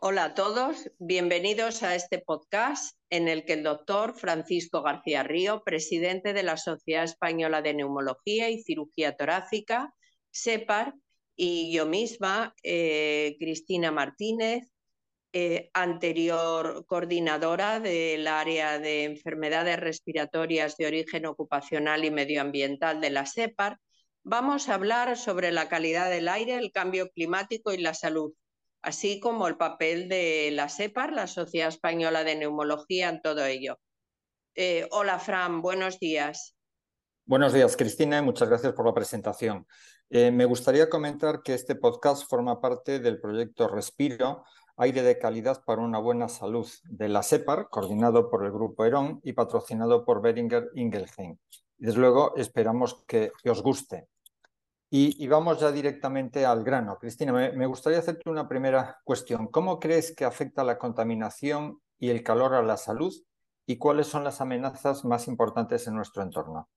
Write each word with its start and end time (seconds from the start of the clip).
Hola 0.00 0.24
a 0.24 0.34
todos, 0.34 0.90
bienvenidos 0.98 1.82
a 1.82 1.94
este 1.94 2.18
podcast 2.18 2.96
en 3.10 3.28
el 3.28 3.44
que 3.44 3.52
el 3.52 3.62
doctor 3.62 4.14
Francisco 4.14 4.82
García 4.82 5.22
Río, 5.22 5.62
presidente 5.64 6.32
de 6.32 6.42
la 6.42 6.56
Sociedad 6.56 7.04
Española 7.04 7.62
de 7.62 7.74
Neumología 7.74 8.48
y 8.48 8.62
Cirugía 8.62 9.16
Torácica, 9.16 9.94
SEPAR, 10.30 10.94
y 11.36 11.72
yo 11.72 11.86
misma, 11.86 12.54
eh, 12.62 13.36
Cristina 13.38 13.92
Martínez, 13.92 14.68
eh, 15.32 15.70
anterior 15.74 16.86
coordinadora 16.86 17.80
del 17.80 18.26
área 18.26 18.78
de 18.78 19.04
enfermedades 19.04 19.78
respiratorias 19.78 20.76
de 20.76 20.86
origen 20.86 21.26
ocupacional 21.26 22.04
y 22.04 22.10
medioambiental 22.10 23.00
de 23.00 23.10
la 23.10 23.26
SEPAR, 23.26 23.78
vamos 24.22 24.68
a 24.68 24.74
hablar 24.74 25.16
sobre 25.16 25.52
la 25.52 25.68
calidad 25.68 26.08
del 26.10 26.28
aire, 26.28 26.54
el 26.54 26.72
cambio 26.72 27.10
climático 27.10 27.72
y 27.72 27.78
la 27.78 27.94
salud, 27.94 28.32
así 28.82 29.20
como 29.20 29.48
el 29.48 29.56
papel 29.56 30.08
de 30.08 30.50
la 30.52 30.68
SEPAR, 30.68 31.12
la 31.12 31.26
Sociedad 31.26 31.68
Española 31.68 32.24
de 32.24 32.36
Neumología, 32.36 33.08
en 33.08 33.20
todo 33.20 33.44
ello. 33.44 33.78
Eh, 34.54 34.88
hola, 34.90 35.18
Fran, 35.18 35.60
buenos 35.62 35.98
días. 35.98 36.56
Buenos 37.26 37.52
días, 37.52 37.76
Cristina, 37.76 38.18
y 38.18 38.22
muchas 38.22 38.48
gracias 38.48 38.72
por 38.72 38.86
la 38.86 38.94
presentación. 38.94 39.66
Eh, 40.10 40.30
me 40.30 40.46
gustaría 40.46 40.88
comentar 40.88 41.42
que 41.42 41.52
este 41.52 41.74
podcast 41.74 42.26
forma 42.26 42.58
parte 42.60 42.98
del 42.98 43.20
proyecto 43.20 43.68
Respiro, 43.68 44.44
Aire 44.80 45.02
de 45.02 45.18
Calidad 45.18 45.64
para 45.64 45.82
una 45.82 45.98
Buena 45.98 46.28
Salud, 46.28 46.68
de 46.84 47.08
la 47.08 47.24
SEPAR, 47.24 47.68
coordinado 47.68 48.30
por 48.30 48.44
el 48.44 48.52
Grupo 48.52 48.84
ERON 48.84 49.20
y 49.24 49.32
patrocinado 49.32 50.04
por 50.04 50.22
Beringer 50.22 50.70
Ingelheim. 50.74 51.36
Desde 51.76 51.98
luego, 51.98 52.36
esperamos 52.36 53.04
que, 53.08 53.32
os 53.50 53.60
guste. 53.60 54.08
Y, 54.88 55.26
vamos 55.26 55.58
ya 55.58 55.72
directamente 55.72 56.46
al 56.46 56.62
grano. 56.62 56.96
Cristina, 56.96 57.32
me, 57.32 57.66
gustaría 57.66 57.98
hacerte 57.98 58.30
una 58.30 58.48
primera 58.48 59.00
cuestión. 59.02 59.48
¿Cómo 59.48 59.80
crees 59.80 60.14
que 60.14 60.24
afecta 60.24 60.62
la 60.62 60.78
contaminación 60.78 61.80
y 61.98 62.10
el 62.10 62.22
calor 62.22 62.54
a 62.54 62.62
la 62.62 62.76
salud? 62.76 63.12
¿Y 63.66 63.78
cuáles 63.78 64.06
son 64.06 64.22
las 64.22 64.40
amenazas 64.40 65.04
más 65.04 65.26
importantes 65.26 65.88
en 65.88 65.96
nuestro 65.96 66.22
entorno? 66.22 66.68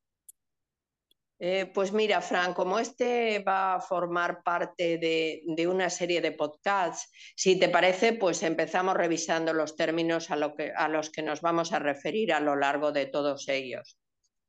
Eh, 1.44 1.72
pues 1.74 1.92
mira, 1.92 2.22
Fran, 2.22 2.54
como 2.54 2.78
este 2.78 3.40
va 3.40 3.74
a 3.74 3.82
formar 3.82 4.44
parte 4.44 5.00
de, 5.00 5.68
una 5.68 5.90
serie 5.90 6.22
de 6.22 6.34
podcasts, 6.34 7.10
si 7.36 7.58
te 7.58 7.68
parece, 7.68 8.14
pues 8.14 8.44
empezamos 8.44 8.96
revisando 8.96 9.52
los 9.52 9.76
términos 9.76 10.30
a, 10.30 10.36
los 10.36 11.10
que 11.10 11.24
nos 11.24 11.42
vamos 11.42 11.74
a 11.74 11.80
referir 11.80 12.32
a 12.32 12.40
lo 12.40 12.56
largo 12.56 12.92
de 12.92 13.08
todos 13.08 13.48
ellos. 13.48 13.98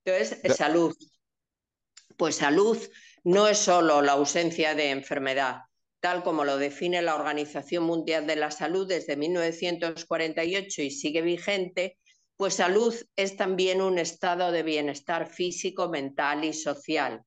Entonces, 0.05 0.55
salud. 0.55 0.95
Pues 2.19 2.37
salud 2.37 2.77
no 3.25 3.49
es 3.49 3.57
solo 3.57 4.03
la 4.03 4.13
ausencia 4.13 4.75
de 4.75 4.91
enfermedad, 4.91 5.63
tal 6.01 6.23
como 6.23 6.45
lo 6.45 6.59
define 6.59 7.01
la 7.01 7.15
Organización 7.15 7.85
Mundial 7.85 8.27
de 8.27 8.37
la 8.37 8.51
Salud 8.51 8.87
desde 8.87 9.17
1948 9.17 10.83
y 10.83 10.91
sigue 10.91 11.23
vigente, 11.23 11.97
pues 12.43 12.55
salud 12.55 12.93
es 13.15 13.37
también 13.37 13.81
un 13.81 14.01
estado 14.01 14.51
de 14.51 14.65
bienestar 14.65 15.29
físico, 15.29 15.89
mental 15.89 16.45
y 16.45 16.53
social. 16.53 17.23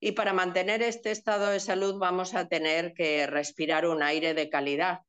Y 0.00 0.12
para 0.12 0.32
mantener 0.32 0.80
este 0.80 1.10
estado 1.10 1.48
de 1.50 1.60
salud 1.60 1.98
vamos 1.98 2.34
a 2.34 2.48
tener 2.48 2.94
que 2.94 3.26
respirar 3.26 3.86
un 3.86 4.02
aire 4.02 4.32
de 4.32 4.48
calidad. 4.48 5.00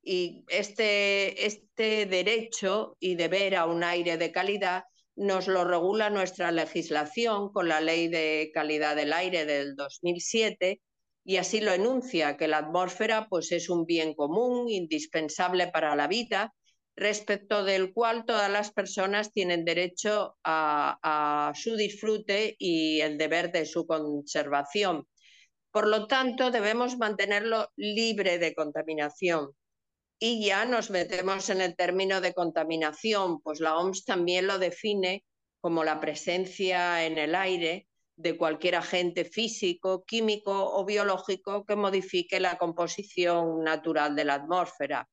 Y 0.00 0.44
este, 0.46 1.44
este 1.44 2.06
derecho 2.06 2.96
y 3.00 3.16
deber 3.16 3.56
a 3.56 3.66
un 3.66 3.82
aire 3.82 4.16
de 4.16 4.30
calidad 4.30 4.84
nos 5.16 5.48
lo 5.48 5.64
regula 5.64 6.08
nuestra 6.08 6.52
legislación 6.52 7.50
con 7.52 7.66
la 7.66 7.80
Ley 7.80 8.06
de 8.06 8.52
Calidad 8.54 8.94
del 8.94 9.12
Aire 9.12 9.44
del 9.44 9.74
2007 9.74 10.80
y 11.24 11.38
así 11.38 11.60
lo 11.60 11.72
enuncia, 11.72 12.36
que 12.36 12.46
la 12.46 12.58
atmósfera 12.58 13.26
pues, 13.28 13.50
es 13.50 13.68
un 13.68 13.86
bien 13.86 14.14
común, 14.14 14.68
indispensable 14.68 15.66
para 15.66 15.96
la 15.96 16.06
vida 16.06 16.54
respecto 16.96 17.64
del 17.64 17.92
cual 17.92 18.24
todas 18.24 18.50
las 18.50 18.72
personas 18.72 19.32
tienen 19.32 19.64
derecho 19.64 20.36
a, 20.44 21.52
su 21.54 21.76
disfrute 21.76 22.54
y 22.58 23.00
el 23.00 23.18
deber 23.18 23.52
de 23.52 23.66
su 23.66 23.86
conservación. 23.86 25.06
Por 25.70 25.88
lo 25.88 26.06
tanto, 26.06 26.50
debemos 26.50 26.96
mantenerlo 26.98 27.68
libre 27.76 28.38
de 28.38 28.54
contaminación. 28.54 29.50
Y 30.20 30.46
ya 30.46 30.64
nos 30.64 30.90
metemos 30.90 31.50
en 31.50 31.60
el 31.60 31.74
término 31.74 32.20
de 32.20 32.32
contaminación, 32.32 33.40
pues 33.40 33.58
la 33.58 33.76
OMS 33.76 34.04
también 34.04 34.46
lo 34.46 34.58
define 34.58 35.24
como 35.60 35.82
la 35.82 35.98
presencia 36.00 37.04
en 37.04 37.18
el 37.18 37.34
aire 37.34 37.88
de 38.16 38.36
cualquier 38.36 38.76
agente 38.76 39.24
físico, 39.24 40.04
químico 40.04 40.72
o 40.72 40.84
biológico 40.84 41.64
que 41.64 41.74
modifique 41.74 42.38
la 42.38 42.56
composición 42.58 43.64
natural 43.64 44.14
de 44.14 44.24
la 44.24 44.34
atmósfera 44.34 45.08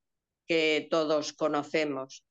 que 0.52 0.86
todos 0.90 1.32
conocemos. 1.32 2.26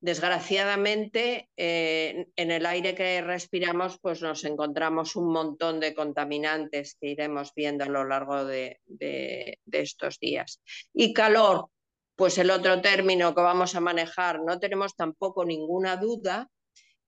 Desgraciadamente, 0.00 1.50
eh, 1.56 2.26
en 2.34 2.50
el 2.50 2.66
aire 2.66 2.96
que 2.96 3.22
respiramos, 3.22 3.96
pues 4.00 4.20
nos 4.22 4.42
encontramos 4.44 5.14
un 5.14 5.32
montón 5.32 5.78
de 5.78 5.94
contaminantes 5.94 6.96
que 7.00 7.10
iremos 7.10 7.52
viendo 7.54 7.84
a 7.84 7.88
lo 7.88 8.04
largo 8.04 8.44
de, 8.44 8.80
estos 9.70 10.18
días. 10.18 10.60
Y 10.92 11.12
calor, 11.14 11.68
pues 12.16 12.38
el 12.38 12.50
otro 12.50 12.80
término 12.80 13.36
que 13.36 13.42
vamos 13.42 13.76
a 13.76 13.80
manejar, 13.80 14.40
no 14.42 14.58
tenemos 14.58 14.96
tampoco 14.96 15.44
ninguna 15.44 15.96
duda 15.96 16.50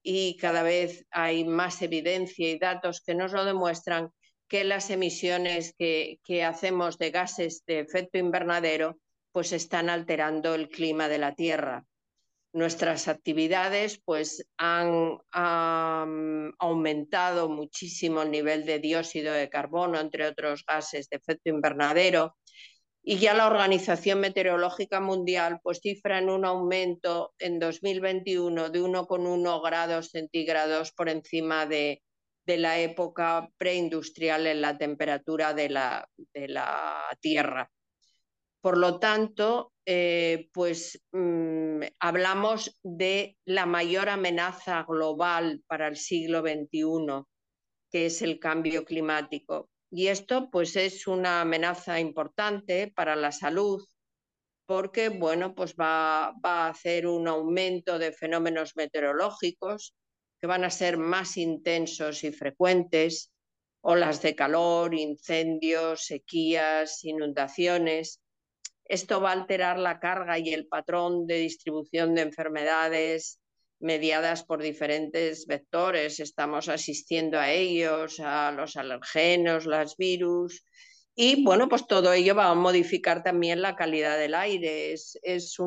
y 0.00 0.36
cada 0.36 0.62
vez 0.62 1.06
hay 1.10 1.44
más 1.44 1.82
evidencia 1.82 2.48
y 2.48 2.56
datos 2.56 3.00
que 3.00 3.16
nos 3.16 3.32
lo 3.32 3.44
demuestran 3.44 4.12
que 4.46 4.62
las 4.62 4.90
emisiones 4.90 5.74
que 5.76 6.44
hacemos 6.44 6.98
de 6.98 7.10
gases 7.10 7.64
de 7.66 7.80
efecto 7.80 8.18
invernadero 8.18 8.96
pues 9.36 9.52
están 9.52 9.91
alterando 9.91 10.54
el 10.54 10.70
clima 10.70 11.10
de 11.10 11.19
la 11.19 11.34
Tierra. 11.34 11.84
Nuestras 12.54 13.06
actividades 13.06 14.00
pues 14.02 14.48
han, 14.56 15.19
aumentado 16.58 17.50
muchísimo 17.50 18.22
el 18.22 18.30
nivel 18.30 18.64
de 18.64 18.78
dióxido 18.78 19.34
de 19.34 19.50
carbono, 19.50 20.00
entre 20.00 20.26
otros 20.26 20.64
gases 20.66 21.10
de 21.10 21.19
efecto 21.19 21.50
invernadero, 21.50 22.34
y 23.02 23.19
ya 23.19 23.34
la 23.34 23.46
Organización 23.46 24.20
Meteorológica 24.20 25.00
Mundial 25.00 25.60
pues 25.62 25.80
cifra 25.82 26.16
en 26.16 26.30
un 26.30 26.46
aumento 26.46 27.34
en 27.38 27.58
2021 27.58 28.70
de 28.70 28.80
1,1 28.80 29.62
grados 29.62 30.12
centígrados 30.12 30.92
por 30.92 31.10
encima 31.10 31.66
de, 31.66 32.00
la 32.46 32.78
época 32.78 33.50
preindustrial 33.58 34.46
en 34.46 34.62
la 34.62 34.78
temperatura 34.78 35.52
de 35.52 35.69
la, 35.69 36.08
de 36.32 36.48
la 36.48 37.04
Tierra. 37.20 37.70
Por 38.66 38.78
lo 38.78 38.99
tanto, 38.99 39.75
eh, 39.87 40.49
pues 40.53 41.00
mm, 41.12 41.82
hablamos 42.00 42.77
de 42.82 43.38
la 43.44 43.65
mayor 43.65 44.09
amenaza 44.09 44.82
global 44.82 45.62
para 45.69 45.87
el 45.87 45.94
siglo 45.94 46.41
XXI, 46.41 47.22
que 47.93 48.06
es 48.06 48.22
el 48.22 48.41
cambio 48.41 48.84
climático. 48.84 49.71
Y 49.88 50.09
esto 50.09 50.50
pues 50.50 50.75
es 50.75 51.06
una 51.06 51.43
amenaza 51.43 52.00
importante 52.00 52.93
para 52.93 53.15
la 53.15 53.31
salud 53.31 53.87
porque 54.66 55.10
bueno, 55.10 55.55
pues 55.55 55.76
va, 55.76 56.34
va 56.44 56.66
a 56.66 56.71
hacer 56.71 57.06
un 57.06 57.28
aumento 57.28 58.00
de 58.00 58.10
fenómenos 58.10 58.75
meteorológicos 58.75 59.94
que 60.41 60.49
van 60.49 60.65
a 60.65 60.71
ser 60.71 60.97
más 60.97 61.37
intensos 61.37 62.25
y 62.25 62.32
frecuentes, 62.32 63.32
olas 63.81 64.22
de 64.22 64.34
calor, 64.34 64.93
incendios, 64.93 66.06
sequías, 66.06 67.05
inundaciones 67.05 68.22
esto 68.88 69.20
va 69.20 69.30
a 69.30 69.32
alterar 69.32 69.78
la 69.78 69.98
carga 69.98 70.38
y 70.38 70.52
el 70.52 70.66
patrón 70.66 71.26
de 71.26 71.36
distribución 71.38 72.14
de 72.14 72.22
enfermedades 72.22 73.41
mediadas 73.80 74.44
por 74.44 74.62
diferentes 74.62 75.47
vectores. 75.47 76.20
Estamos 76.20 76.69
asistiendo 76.69 77.38
a 77.38 77.50
ellos, 77.50 78.20
a 78.20 78.52
los 78.52 78.76
alergenos, 78.76 79.66
los 79.66 79.96
virus. 79.96 80.64
Y 81.14 81.43
bueno, 81.44 81.69
pues 81.69 81.87
todo 81.87 82.12
ello 82.12 82.34
va 82.34 82.50
a 82.50 82.55
modificar 82.55 83.22
también 83.22 83.62
la 83.62 83.76
calidad 83.76 84.19
del 84.19 84.34
aire. 84.34 84.93
Es, 84.93 85.58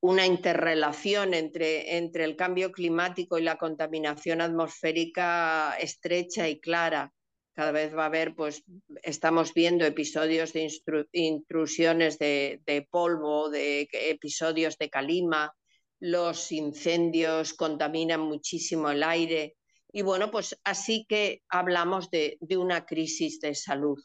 una 0.00 0.26
interrelación 0.26 1.32
entre, 1.32 1.96
entre 1.96 2.24
el 2.24 2.34
cambio 2.34 2.72
climático 2.72 3.38
y 3.38 3.42
la 3.42 3.56
contaminación 3.56 4.40
atmosférica 4.40 5.76
estrecha 5.78 6.48
y 6.48 6.58
clara 6.58 7.12
cada 7.54 7.72
vez 7.72 7.94
va 7.94 8.04
a 8.04 8.06
haber, 8.06 8.34
pues 8.34 8.64
estamos 9.02 9.54
viendo 9.54 9.84
episodios 9.84 10.52
de 10.52 10.68
intrusiones 11.12 12.18
de, 12.18 12.88
polvo, 12.90 13.50
de 13.50 13.88
episodios 13.92 14.78
de 14.78 14.90
calima, 14.90 15.54
los 16.00 16.50
incendios 16.50 17.54
contaminan 17.54 18.20
muchísimo 18.20 18.90
el 18.90 19.02
aire 19.02 19.56
y 19.92 20.02
bueno, 20.02 20.30
pues 20.30 20.58
así 20.64 21.04
que 21.06 21.42
hablamos 21.48 22.10
de, 22.10 22.38
una 22.56 22.86
crisis 22.86 23.40
de 23.40 23.54
salud, 23.54 24.02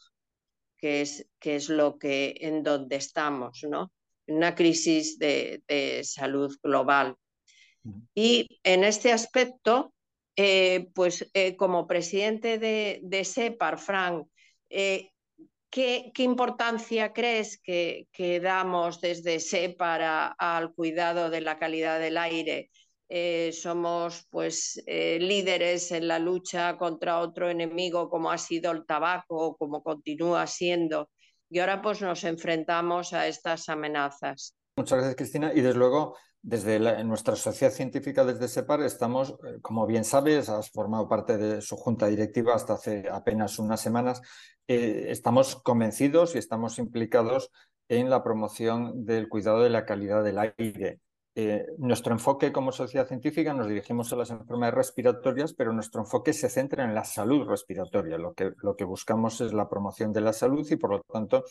que 0.76 1.00
es, 1.00 1.26
que 1.40 1.56
es 1.56 1.70
lo 1.70 1.98
que 1.98 2.36
en 2.40 2.62
donde 2.62 2.96
estamos, 2.96 3.64
¿no? 3.68 3.90
Una 4.26 4.54
crisis 4.54 5.18
de, 5.18 5.62
de 5.66 6.04
salud 6.04 6.54
global. 6.62 7.16
Y 8.14 8.60
en 8.64 8.84
este 8.84 9.12
aspecto, 9.12 9.94
eh, 10.40 10.88
pues 10.94 11.28
eh, 11.34 11.56
como 11.56 11.86
presidente 11.86 12.58
de, 12.58 13.24
SEPAR, 13.24 13.78
Frank, 13.78 14.28
¿qué, 14.68 16.12
importancia 16.18 17.12
crees 17.12 17.60
que, 17.60 18.06
damos 18.42 19.00
desde 19.00 19.40
SEPAR 19.40 20.34
al 20.38 20.72
cuidado 20.74 21.28
de 21.28 21.40
la 21.40 21.58
calidad 21.58 21.98
del 21.98 22.16
aire? 22.16 22.70
somos 23.52 24.26
pues 24.28 24.84
líderes 24.86 25.92
en 25.92 26.06
la 26.06 26.18
lucha 26.18 26.76
contra 26.76 27.20
otro 27.20 27.48
enemigo 27.48 28.10
como 28.10 28.30
ha 28.30 28.36
sido 28.36 28.70
el 28.70 28.84
tabaco, 28.84 29.56
como 29.56 29.82
continúa 29.82 30.46
siendo 30.46 31.08
y 31.50 31.58
ahora 31.58 31.80
pues 31.80 32.00
nos 32.02 32.24
enfrentamos 32.24 33.12
a 33.12 33.26
estas 33.26 33.68
amenazas. 33.68 34.54
Muchas 34.76 34.98
gracias, 34.98 35.16
Cristina. 35.16 35.52
Y 35.52 35.60
desde 35.60 35.78
luego, 35.78 36.16
desde 36.42 37.04
nuestra 37.04 37.36
sociedad 37.36 37.72
científica, 37.72 38.24
desde 38.24 38.48
SEPAR, 38.48 38.82
estamos, 38.82 39.36
eh, 39.44 39.58
como 39.60 39.86
bien 39.86 40.04
sabes, 40.04 40.48
has 40.48 40.70
formado 40.70 41.08
parte 41.08 41.36
de 41.36 41.60
su 41.60 41.76
junta 41.76 42.06
directiva 42.06 42.54
hasta 42.54 42.74
hace 42.74 43.08
apenas 43.10 43.58
unas 43.58 43.80
semanas, 43.80 44.22
eh, 44.66 45.06
estamos 45.08 45.56
convencidos 45.56 46.34
y 46.34 46.38
estamos 46.38 46.78
implicados 46.78 47.50
en 47.88 48.10
la 48.10 48.22
promoción 48.22 49.04
del 49.04 49.28
cuidado 49.28 49.62
de 49.62 49.70
la 49.70 49.84
calidad 49.84 50.22
del 50.22 50.38
aire. 50.38 51.00
Eh, 51.34 51.66
nuestro 51.78 52.12
enfoque 52.12 52.50
como 52.50 52.72
sociedad 52.72 53.06
científica 53.06 53.54
nos 53.54 53.68
dirigimos 53.68 54.12
a 54.12 54.16
las 54.16 54.30
enfermedades 54.30 54.74
respiratorias, 54.74 55.54
pero 55.54 55.72
nuestro 55.72 56.00
enfoque 56.00 56.32
se 56.32 56.48
centra 56.48 56.84
en 56.84 56.94
la 56.94 57.04
salud 57.04 57.46
respiratoria. 57.46 58.18
Lo 58.18 58.34
que, 58.34 58.52
lo 58.62 58.74
que 58.74 58.84
buscamos 58.84 59.40
es 59.40 59.52
la 59.52 59.68
promoción 59.68 60.12
de 60.12 60.20
la 60.20 60.32
salud 60.32 60.66
y, 60.68 60.76
por 60.76 60.90
lo 60.90 61.00
tanto, 61.02 61.44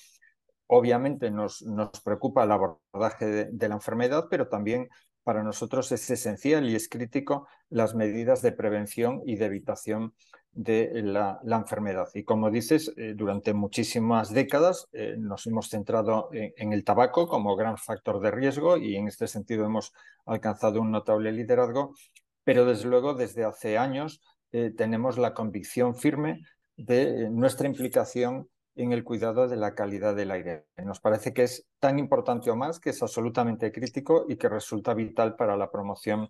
obviamente 0.68 1.32
nos, 1.32 1.62
nos 1.64 1.90
preocupa 2.02 2.44
el 2.44 2.52
abordaje 2.52 3.46
de, 3.52 3.68
la 3.68 3.76
enfermedad, 3.76 4.28
pero 4.30 4.48
también 4.48 4.90
para 5.24 5.44
nosotros 5.44 5.92
es 5.92 6.10
esencial 6.10 6.70
y 6.70 6.76
es 6.76 6.88
crítico 6.88 7.48
las 7.70 7.96
medidas 7.96 8.42
de 8.42 8.52
prevención 8.52 9.22
y 9.26 9.36
de 9.36 9.46
evitación 9.46 10.14
de 10.52 11.02
la, 11.04 11.40
enfermedad. 11.44 12.08
Y 12.14 12.24
como 12.24 12.50
dices, 12.50 12.94
eh, 12.98 13.14
durante 13.16 13.54
muchísimas 13.54 14.34
décadas 14.34 14.88
eh, 14.92 15.16
nos 15.18 15.46
hemos 15.46 15.70
centrado 15.70 16.30
en, 16.32 16.74
el 16.74 16.84
tabaco 16.84 17.28
como 17.28 17.56
gran 17.56 17.78
factor 17.78 18.20
de 18.20 18.32
riesgo 18.32 18.78
y 18.78 18.96
en 18.96 19.08
este 19.08 19.28
sentido 19.28 19.66
hemos 19.66 19.94
alcanzado 20.26 20.82
un 20.82 20.92
notable 20.92 21.32
liderazgo, 21.32 21.94
pero 22.44 22.66
desde 22.66 22.90
luego 22.90 23.14
desde 23.14 23.44
hace 23.44 23.78
años 23.78 24.22
eh, 24.52 24.72
tenemos 24.76 25.18
la 25.18 25.34
convicción 25.34 25.96
firme 25.96 26.42
de 26.76 27.30
nuestra 27.30 27.68
implicación 27.68 28.50
en 28.78 28.94
el 28.94 29.04
cuidado 29.04 29.48
de 29.48 29.58
la 29.58 29.74
calidad 29.74 30.16
del 30.16 30.32
aire. 30.32 30.68
Nos 30.78 31.00
parece 31.00 31.34
que 31.34 31.44
es 31.44 31.68
tan 31.80 32.00
importante 32.00 32.50
o 32.52 32.56
más 32.56 32.80
que 32.80 32.92
es 32.92 33.02
absolutamente 33.02 33.72
crítico 33.72 34.26
y 34.28 34.38
que 34.38 34.48
resulta 34.48 34.94
vital 34.94 35.36
para 35.36 35.58
la 35.58 35.70
promoción 35.72 36.30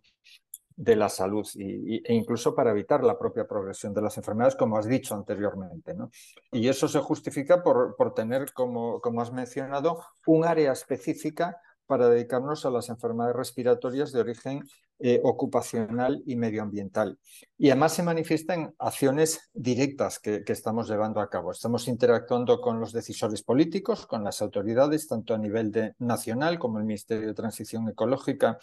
de 0.75 0.95
la 0.95 1.09
salud 1.09 1.45
y, 1.55 1.97
e 2.05 2.13
incluso 2.13 2.55
para 2.55 2.71
evitar 2.71 3.03
la 3.03 3.17
propia 3.17 3.47
progresión 3.47 3.93
de 3.93 4.01
las 4.01 4.15
enfermedades, 4.17 4.55
como 4.55 4.77
has 4.77 4.87
dicho 4.87 5.15
anteriormente. 5.15 5.93
¿no? 5.93 6.09
Y 6.51 6.69
eso 6.69 6.87
se 6.87 6.99
justifica 6.99 7.63
por, 7.63 7.95
por 7.97 8.13
tener, 8.13 8.53
como, 8.53 9.01
como 9.01 9.21
has 9.21 9.33
mencionado, 9.33 10.03
un 10.25 10.45
área 10.45 10.71
específica 10.71 11.59
para 11.85 12.09
dedicarnos 12.09 12.65
a 12.65 12.69
las 12.69 12.89
enfermedades 12.89 13.35
respiratorias 13.35 14.11
de 14.11 14.19
origen 14.21 14.63
eh, 14.99 15.21
ocupacional 15.23 16.23
y 16.25 16.35
medioambiental. 16.35 17.19
Y 17.57 17.69
además 17.69 17.93
se 17.93 18.03
manifiesta 18.03 18.55
en 18.55 18.73
acciones 18.79 19.49
directas 19.53 20.19
que, 20.19 20.43
que, 20.43 20.53
estamos 20.53 20.89
llevando 20.89 21.21
a 21.21 21.29
cabo. 21.29 21.51
Estamos 21.51 21.87
interactuando 21.87 22.59
con 22.61 22.79
los 22.79 22.93
decisores 22.93 23.43
políticos, 23.43 24.07
con 24.07 24.23
las 24.23 24.41
autoridades, 24.41 25.07
tanto 25.07 25.33
a 25.33 25.37
nivel 25.37 25.71
de, 25.71 25.93
nacional 25.99 26.57
como 26.57 26.79
el 26.79 26.85
Ministerio 26.85 27.27
de 27.27 27.33
Transición 27.33 27.87
Ecológica 27.89 28.57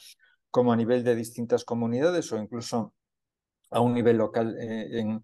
como 0.54 0.72
a 0.72 0.76
nivel 0.76 1.02
de 1.02 1.16
distintas 1.16 1.64
comunidades 1.64 2.32
o 2.32 2.36
incluso 2.36 2.94
a 3.70 3.80
un 3.80 3.92
nivel 3.92 4.18
local 4.18 4.56
eh, 4.56 5.00
en, 5.00 5.20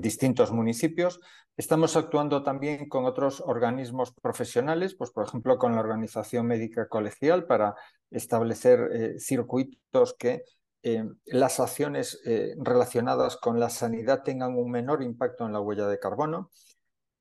distintos 0.00 0.52
municipios. 0.52 1.20
Estamos 1.56 1.96
actuando 1.96 2.42
también 2.42 2.88
con 2.88 3.04
otros 3.04 3.40
organismos 3.40 4.12
profesionales, 4.12 4.94
pues 4.94 5.10
por 5.10 5.26
ejemplo 5.26 5.58
con 5.58 5.74
la 5.74 5.80
Organización 5.80 6.46
Médica 6.46 6.88
Colegial 6.88 7.46
para 7.46 7.74
establecer 8.10 8.88
eh, 8.92 9.20
circuitos 9.20 10.14
que 10.18 10.44
eh, 10.82 11.04
las 11.26 11.58
acciones 11.60 12.20
relacionadas 12.58 13.36
con 13.36 13.58
la 13.58 13.68
sanidad 13.68 14.22
tengan 14.22 14.56
un 14.56 14.70
menor 14.70 15.02
impacto 15.02 15.46
en 15.46 15.52
la 15.52 15.60
huella 15.60 15.88
de 15.88 15.98
carbono. 15.98 16.50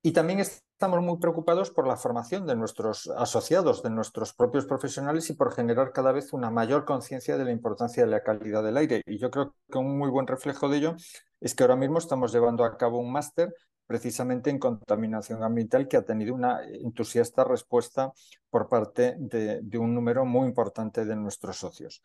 Y 0.03 0.11
también 0.11 0.39
estamos 0.77 1.01
muy 1.01 1.17
preocupados 1.17 1.71
por 1.71 1.87
la 1.87 1.97
formación 1.97 2.45
de 2.45 2.55
nuestros 2.55 3.07
asociados, 3.07 3.81
de 3.81 3.89
nuestros 3.89 4.31
propios 4.33 4.67
profesionales 4.67 5.27
y 5.31 5.33
por 5.33 5.51
generar 5.51 5.91
cada 5.91 6.11
vez 6.11 6.33
una 6.33 6.51
mayor 6.51 6.85
conciencia 6.85 7.35
de 7.35 7.45
la 7.45 7.51
importancia 7.51 8.05
de 8.05 8.11
la 8.11 8.21
calidad 8.21 8.63
del 8.63 8.77
aire. 8.77 9.01
Y 9.07 9.17
yo 9.17 9.31
creo 9.31 9.55
que 9.71 9.79
un 9.79 9.97
muy 9.97 10.11
buen 10.11 10.27
reflejo 10.27 10.69
de 10.69 10.77
ello 10.77 10.95
es 11.41 11.55
que 11.55 11.63
ahora 11.63 11.75
mismo 11.75 11.97
estamos 11.97 12.31
llevando 12.31 12.63
a 12.63 12.77
cabo 12.77 12.99
un 12.99 13.11
máster 13.11 13.55
precisamente 13.87 14.51
en 14.51 14.59
contaminación 14.59 15.41
ambiental 15.41 15.87
que 15.87 15.97
ha 15.97 16.05
tenido 16.05 16.35
una 16.35 16.63
entusiasta 16.63 17.43
respuesta 17.43 18.13
por 18.51 18.69
parte 18.69 19.15
de 19.17 19.77
un 19.79 19.95
número 19.95 20.25
muy 20.25 20.47
importante 20.47 21.05
de 21.05 21.15
nuestros 21.15 21.57
socios. 21.57 22.03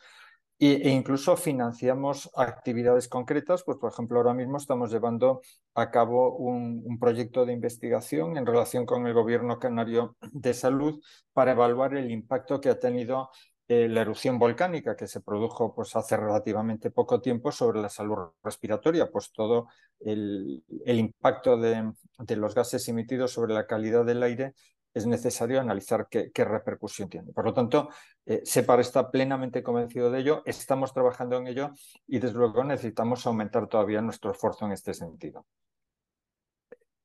E 0.59 0.91
incluso 0.91 1.37
financiamos 1.37 2.31
actividades 2.37 3.09
concretas, 3.09 3.65
pues 3.65 3.79
por 3.79 3.93
ejemplo 3.93 4.19
ahora 4.19 4.33
mismo 4.33 4.59
estamos 4.59 4.93
llevando 4.93 5.41
a 5.75 5.91
cabo 5.91 6.37
un, 6.37 6.99
proyecto 7.01 7.45
de 7.45 7.53
investigación 7.53 8.37
en 8.37 8.47
relación 8.47 8.87
con 8.87 9.07
el 9.09 9.13
gobierno 9.13 9.59
canario 9.59 10.17
de 10.31 10.55
salud 10.55 11.03
para 11.33 11.53
evaluar 11.53 11.97
el 11.97 12.13
impacto 12.13 12.61
que 12.61 12.69
ha 12.69 12.79
tenido 12.79 13.31
eh, 13.67 13.89
la 13.89 14.03
erupción 14.03 14.39
volcánica 14.39 14.95
que 14.95 15.09
se 15.09 15.21
produjo 15.21 15.75
pues, 15.75 15.97
hace 15.97 16.17
relativamente 16.17 16.93
poco 16.93 17.21
tiempo 17.21 17.51
sobre 17.51 17.81
la 17.81 17.89
salud 17.89 18.19
respiratoria, 18.45 19.11
pues 19.11 19.33
todo 19.33 19.67
el, 19.99 20.63
impacto 20.87 21.57
de, 21.57 21.93
de, 22.19 22.37
los 22.37 22.55
gases 22.55 22.87
emitidos 22.89 23.33
sobre 23.33 23.55
la 23.55 23.67
calidad 23.67 24.05
del 24.05 24.23
aire 24.23 24.55
es 24.95 25.07
necesario 25.07 25.61
analizar 25.61 26.09
qué, 26.09 26.45
repercusión 26.45 27.09
tiene. 27.09 27.33
Por 27.33 27.45
lo 27.45 27.55
tanto, 27.55 27.89
eh, 28.27 28.43
SEPAR 28.45 28.81
está 28.81 29.11
plenamente 29.11 29.63
convencido 29.63 30.11
de 30.11 30.21
ello, 30.21 30.43
estamos 30.45 30.93
trabajando 30.93 31.37
en 31.37 31.47
ello 31.47 31.71
y 32.07 32.19
desde 32.19 32.39
luego 32.39 32.63
necesitamos 32.65 33.27
aumentar 33.27 33.69
todavía 33.69 34.03
nuestro 34.03 34.33
esfuerzo 34.33 34.67
en 34.67 34.73
este 34.73 34.95
sentido. 34.95 35.47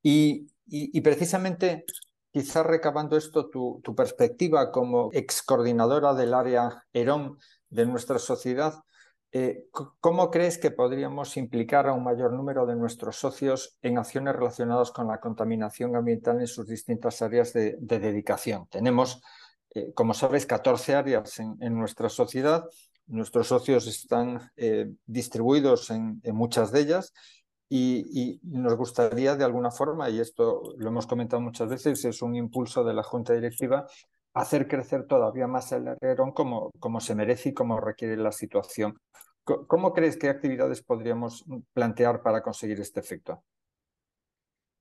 Y, 0.03 1.01
precisamente, 1.01 1.85
quizás 2.31 2.65
recabando 2.65 3.17
esto, 3.17 3.49
tu, 3.49 3.81
perspectiva 3.95 4.71
como 4.71 5.09
ex 5.11 5.41
coordinadora 5.41 6.13
del 6.13 6.33
área 6.33 6.85
ERON 6.93 7.37
de 7.69 7.85
nuestra 7.85 8.19
sociedad, 8.19 8.73
eh, 9.31 9.65
¿Cómo 9.99 10.31
crees 10.31 10.57
que 10.57 10.71
podríamos 10.71 11.35
implicar 11.35 11.87
a 11.87 11.93
un 11.93 12.03
mayor 12.03 12.31
número 12.31 12.65
de 12.65 12.75
nuestros 12.75 13.17
socios 13.17 13.77
en 13.81 13.97
acciones 13.97 14.33
relacionadas 14.35 14.91
con 14.91 15.07
la 15.07 15.19
contaminación 15.19 15.95
ambiental 15.97 16.39
en 16.39 16.47
sus 16.47 16.65
distintas 16.65 17.21
áreas 17.21 17.51
de, 17.51 17.75
dedicación? 17.79 18.67
Tenemos, 18.69 19.21
eh, 19.75 19.91
como 19.93 20.13
sabes, 20.13 20.45
14 20.45 20.95
áreas 20.95 21.39
en, 21.39 21.77
nuestra 21.77 22.07
sociedad. 22.07 22.63
Nuestros 23.07 23.47
socios 23.47 23.85
están 23.87 24.49
eh, 24.55 24.93
distribuidos 25.05 25.89
en, 25.89 26.21
muchas 26.33 26.71
de 26.71 26.79
ellas 26.79 27.13
y, 27.67 28.39
nos 28.43 28.75
gustaría 28.75 29.35
de 29.35 29.43
alguna 29.43 29.71
forma, 29.71 30.09
y 30.09 30.21
esto 30.21 30.73
lo 30.77 30.87
hemos 30.87 31.05
comentado 31.05 31.41
muchas 31.41 31.67
veces, 31.67 32.05
es 32.05 32.21
un 32.21 32.35
impulso 32.35 32.85
de 32.85 32.93
la 32.93 33.03
Junta 33.03 33.33
Directiva, 33.33 33.87
hacer 34.39 34.67
crecer 34.67 35.05
todavía 35.05 35.47
más 35.47 35.71
el 35.71 35.87
herrero 35.87 36.33
como, 36.33 36.71
como 36.79 36.99
se 36.99 37.15
merece 37.15 37.49
y 37.49 37.53
como 37.53 37.79
requiere 37.79 38.17
la 38.17 38.31
situación. 38.31 38.97
¿Cómo 39.43 39.93
crees 39.93 40.17
que 40.17 40.29
actividades 40.29 40.83
podríamos 40.83 41.45
plantear 41.73 42.21
para 42.21 42.41
conseguir 42.41 42.81
este 42.81 42.99
efecto? 42.99 43.43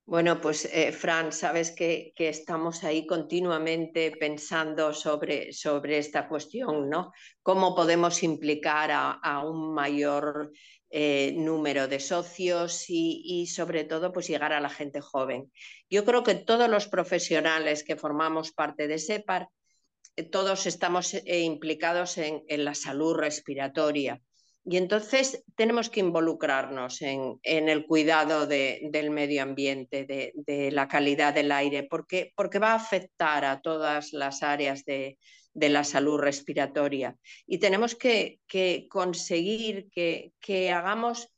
Bueno, 0.08 0.40
pues 0.40 0.66
eh, 0.66 0.92
Fran, 0.92 1.32
sabes 1.32 1.72
que, 1.72 2.12
estamos 2.16 2.84
ahí 2.84 3.06
continuamente 3.06 4.12
pensando 4.12 4.94
sobre, 4.94 5.52
sobre, 5.52 5.98
esta 5.98 6.28
cuestión, 6.28 6.88
¿no? 6.88 7.12
¿Cómo 7.42 7.74
podemos 7.74 8.22
implicar 8.22 8.90
a, 8.92 9.42
un 9.44 9.74
mayor 9.74 10.52
eh, 10.90 11.34
número 11.36 11.88
de 11.88 11.98
socios 11.98 12.88
y, 12.88 13.22
y, 13.24 13.48
sobre 13.48 13.82
todo 13.82 14.12
pues 14.12 14.28
llegar 14.28 14.52
a 14.52 14.60
la 14.60 14.70
gente 14.70 15.00
joven? 15.00 15.50
Yo 15.90 16.04
creo 16.04 16.22
que 16.22 16.36
todos 16.36 16.70
los 16.70 16.86
profesionales 16.86 17.82
que 17.82 17.96
formamos 17.96 18.52
parte 18.52 18.86
de 18.86 18.98
SEPAR, 18.98 19.48
eh, 20.14 20.22
todos 20.22 20.66
estamos 20.66 21.14
implicados 21.26 22.16
en, 22.18 22.44
en 22.46 22.64
la 22.64 22.74
salud 22.74 23.16
respiratoria 23.16 24.22
y 24.68 24.78
entonces 24.78 25.44
tenemos 25.54 25.88
que 25.88 26.00
involucrarnos 26.00 27.00
en, 27.00 27.38
el 27.44 27.86
cuidado 27.86 28.48
del 28.48 29.10
medio 29.10 29.44
ambiente, 29.44 30.04
de, 30.04 30.70
la 30.72 30.88
calidad 30.88 31.32
del 31.32 31.52
aire, 31.52 31.84
porque, 31.84 32.32
porque 32.34 32.58
va 32.58 32.72
a 32.72 32.74
afectar 32.74 33.44
a 33.44 33.60
todas 33.60 34.12
las 34.12 34.42
áreas 34.42 34.84
de, 34.84 35.18
la 35.54 35.84
salud 35.84 36.18
respiratoria. 36.18 37.16
Y 37.46 37.58
tenemos 37.58 37.94
que, 37.94 38.40
conseguir 38.90 39.88
que, 39.88 40.72
hagamos, 40.72 41.32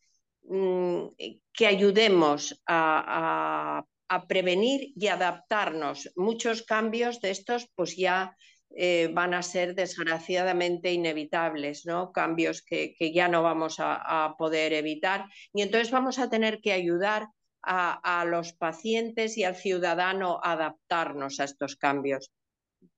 mm, 0.45 1.09
que 1.53 1.67
ayudemos 1.67 2.63
a, 2.67 3.85
prevenir 4.27 4.95
y 4.97 5.09
adaptarnos. 5.09 6.11
Muchos 6.17 6.63
cambios 6.63 7.21
de 7.21 7.31
estos 7.31 7.69
pues 7.75 7.95
ya 7.95 8.35
eh, 8.71 9.09
van 9.13 9.35
a 9.35 9.43
ser 9.43 9.75
desgraciadamente 9.75 10.93
inevitables, 10.93 11.87
¿no? 11.87 12.13
cambios 12.13 12.63
que, 12.63 12.95
ya 13.15 13.29
no 13.29 13.43
vamos 13.43 13.77
a, 13.79 14.35
poder 14.39 14.73
evitar. 14.73 15.25
Y 15.53 15.63
entonces 15.63 15.91
vamos 15.91 16.19
a 16.19 16.29
tener 16.29 16.61
que 16.61 16.73
ayudar 16.73 17.29
a, 17.63 18.25
los 18.27 18.53
pacientes 18.53 19.37
y 19.37 19.45
al 19.45 19.57
ciudadano 19.57 20.41
a 20.43 20.53
adaptarnos 20.53 21.41
a 21.41 21.45
estos 21.45 21.77
cambios. 21.77 22.31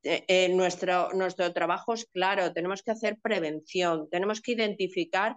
Eh, 0.02 0.24
eh, 0.28 0.48
nuestro, 0.50 1.12
nuestro 1.12 1.52
trabajo 1.52 1.94
es 1.94 2.06
claro, 2.06 2.52
tenemos 2.52 2.82
que 2.82 2.90
hacer 2.90 3.18
prevención, 3.20 4.08
tenemos 4.10 4.40
que 4.40 4.52
identificar 4.52 5.36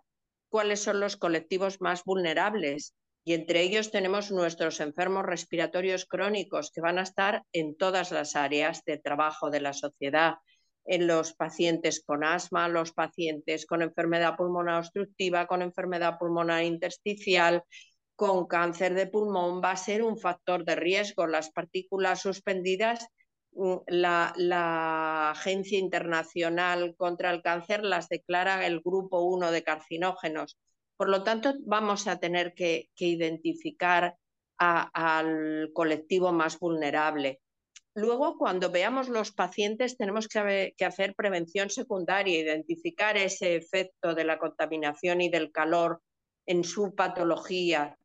cuáles 0.50 0.82
son 0.82 1.00
los 1.00 1.16
colectivos 1.16 1.82
más 1.82 2.04
vulnerables 2.04 2.94
y 3.26 3.34
entre 3.34 3.62
ellos 3.62 3.92
tenemos 3.92 4.32
nuestros 4.32 4.80
enfermos 4.82 5.26
respiratorios 5.26 6.06
crónicos 6.06 6.72
que 6.72 6.82
van 6.82 7.00
a 7.00 7.04
estar 7.04 7.44
en 7.54 7.76
todas 7.76 8.12
las 8.12 8.36
áreas 8.36 8.84
de 8.86 8.98
trabajo 8.98 9.50
de 9.50 9.62
la 9.62 9.74
sociedad, 9.74 10.36
en 10.86 11.08
los 11.08 11.34
pacientes 11.34 12.04
con 12.06 12.26
asma, 12.26 12.68
los 12.68 12.92
pacientes 12.92 13.66
con 13.66 13.82
enfermedad 13.82 14.36
pulmonar 14.36 14.80
obstructiva, 14.80 15.48
con 15.48 15.62
enfermedad 15.62 16.18
pulmonar 16.20 16.64
intersticial, 16.64 17.64
con 18.16 18.46
cáncer 18.46 18.94
de 18.94 19.08
pulmón, 19.08 19.62
va 19.64 19.72
a 19.72 19.78
ser 19.78 20.04
un 20.04 20.18
factor 20.18 20.66
de 20.66 20.76
riesgo. 20.76 21.26
Las 21.26 21.50
partículas 21.52 22.22
suspendidas, 22.22 23.08
mm, 23.54 23.76
la, 23.88 25.32
Agencia 25.32 25.80
Internacional 25.80 26.96
contra 26.98 27.32
el 27.32 27.42
Cáncer 27.42 27.84
las 27.84 28.10
declara 28.10 28.68
el 28.68 28.82
grupo 28.82 29.22
1 29.22 29.52
de 29.52 29.64
carcinógenos 29.64 30.58
por 30.98 31.10
lo 31.10 31.24
tanto, 31.24 31.56
vamos 31.66 32.08
a 32.08 32.20
tener 32.20 32.54
que, 32.54 32.90
identificar 32.98 34.18
al 34.58 35.72
colectivo 35.74 36.32
más 36.32 36.58
vulnerable. 36.60 37.42
Luego, 37.96 38.38
cuando 38.38 38.72
veamos 38.72 39.10
los 39.10 39.32
pacientes, 39.32 39.98
tenemos 39.98 40.28
que, 40.28 40.74
hacer 40.86 41.16
prevención 41.16 41.70
secundaria, 41.70 42.40
identificar 42.40 43.18
ese 43.18 43.56
efecto 43.56 44.16
de 44.16 44.24
la 44.24 44.40
contaminación 44.40 45.22
y 45.22 45.30
del 45.30 45.52
calor 45.52 46.02
en 46.46 46.64
su 46.64 46.96
patología 46.96 47.98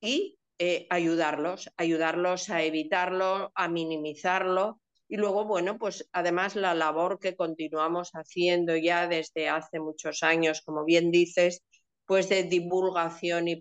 y 0.00 0.38
eh, 0.58 0.86
ayudarlos, 0.88 1.70
ayudarlos 1.76 2.48
a 2.48 2.62
evitarlo, 2.62 3.52
a 3.54 3.68
minimizarlo. 3.68 4.80
Y 5.08 5.16
luego, 5.18 5.44
bueno, 5.44 5.78
pues 5.78 6.08
además 6.12 6.56
la 6.56 6.74
labor 6.74 7.18
que 7.18 7.36
continuamos 7.36 8.12
haciendo 8.12 8.76
ya 8.76 9.06
desde 9.06 9.48
hace 9.48 9.80
muchos 9.80 10.22
años, 10.22 10.62
como 10.62 10.84
bien 10.84 11.10
dices, 11.10 11.62
pues 12.06 12.28
de 12.28 12.44
divulgación 12.44 13.48
y, 13.48 13.56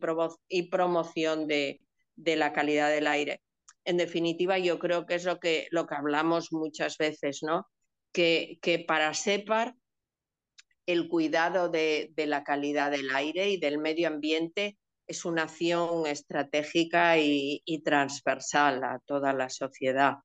promoción 0.70 1.48
de, 1.48 1.82
la 2.16 2.54
calidad 2.54 2.90
del 2.90 3.08
aire. 3.08 3.42
En 3.84 3.98
definitiva, 3.98 4.58
yo 4.58 4.80
creo 4.80 5.06
que 5.06 5.16
es 5.16 5.26
lo 5.26 5.40
que, 5.40 5.68
lo 5.72 5.86
que 5.88 5.96
hablamos 5.96 6.52
muchas 6.52 6.98
veces, 6.98 7.42
¿no? 7.44 7.68
Que, 8.12 8.60
que 8.62 8.80
para 8.80 9.14
SEPAR 9.14 9.76
el 10.86 11.10
cuidado 11.10 11.70
de, 11.70 12.14
la 12.16 12.44
calidad 12.44 12.92
del 12.92 13.10
aire 13.14 13.50
y 13.50 13.58
del 13.58 13.80
medio 13.80 14.08
ambiente 14.08 14.78
es 15.08 15.26
una 15.26 15.44
acción 15.44 16.06
estratégica 16.08 17.18
y 17.18 17.82
transversal 17.84 18.84
a 18.84 19.00
toda 19.06 19.34
la 19.34 19.50
sociedad 19.50 20.18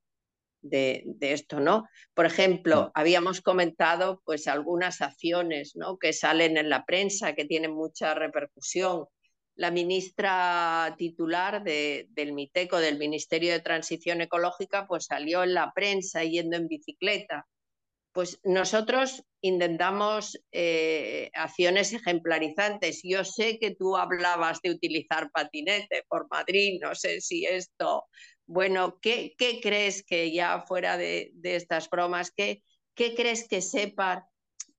de, 0.63 1.05
esto, 1.21 1.61
¿no? 1.61 1.89
Por 2.15 2.27
ejemplo, 2.27 2.91
habíamos 2.95 3.41
comentado 3.41 4.23
pues 4.25 4.47
algunas 4.47 5.01
acciones 5.01 5.77
¿no? 5.77 5.99
que 5.99 6.13
salen 6.13 6.57
en 6.57 6.69
la 6.69 6.85
prensa, 6.85 7.35
que 7.35 7.45
tienen 7.45 7.73
mucha 7.73 8.15
repercusión. 8.15 9.07
La 9.57 9.71
ministra 9.71 10.95
titular 10.97 11.63
del 11.63 12.33
MITECO, 12.33 12.79
del 12.79 12.99
Ministerio 12.99 13.53
de 13.53 13.61
Transición 13.61 14.21
Ecológica, 14.21 14.87
pues 14.87 15.07
salió 15.07 15.43
en 15.43 15.55
la 15.55 15.73
prensa 15.75 16.25
yendo 16.25 16.57
en 16.57 16.69
bicicleta. 16.69 17.47
Pues 18.13 18.41
nosotros 18.43 19.23
intentamos 19.41 20.41
eh, 20.51 21.31
acciones 21.35 21.93
ejemplarizantes. 21.93 23.03
Yo 23.05 23.25
sé 23.25 23.59
que 23.59 23.75
tú 23.75 23.97
hablabas 23.97 24.61
de 24.63 24.71
utilizar 24.71 25.31
patinete 25.31 26.05
por 26.09 26.29
Madrid, 26.31 26.81
no 26.83 26.95
sé 26.95 27.21
si 27.21 27.45
esto 27.47 28.05
bueno, 28.51 28.99
¿qué, 29.01 29.37
crees 29.63 30.03
que 30.03 30.33
ya 30.33 30.63
fuera 30.63 30.97
de, 30.97 31.33
estas 31.45 31.89
bromas, 31.89 32.33
¿qué, 32.33 32.65
crees 32.97 33.47
que 33.47 33.63
SEPAR 33.63 34.25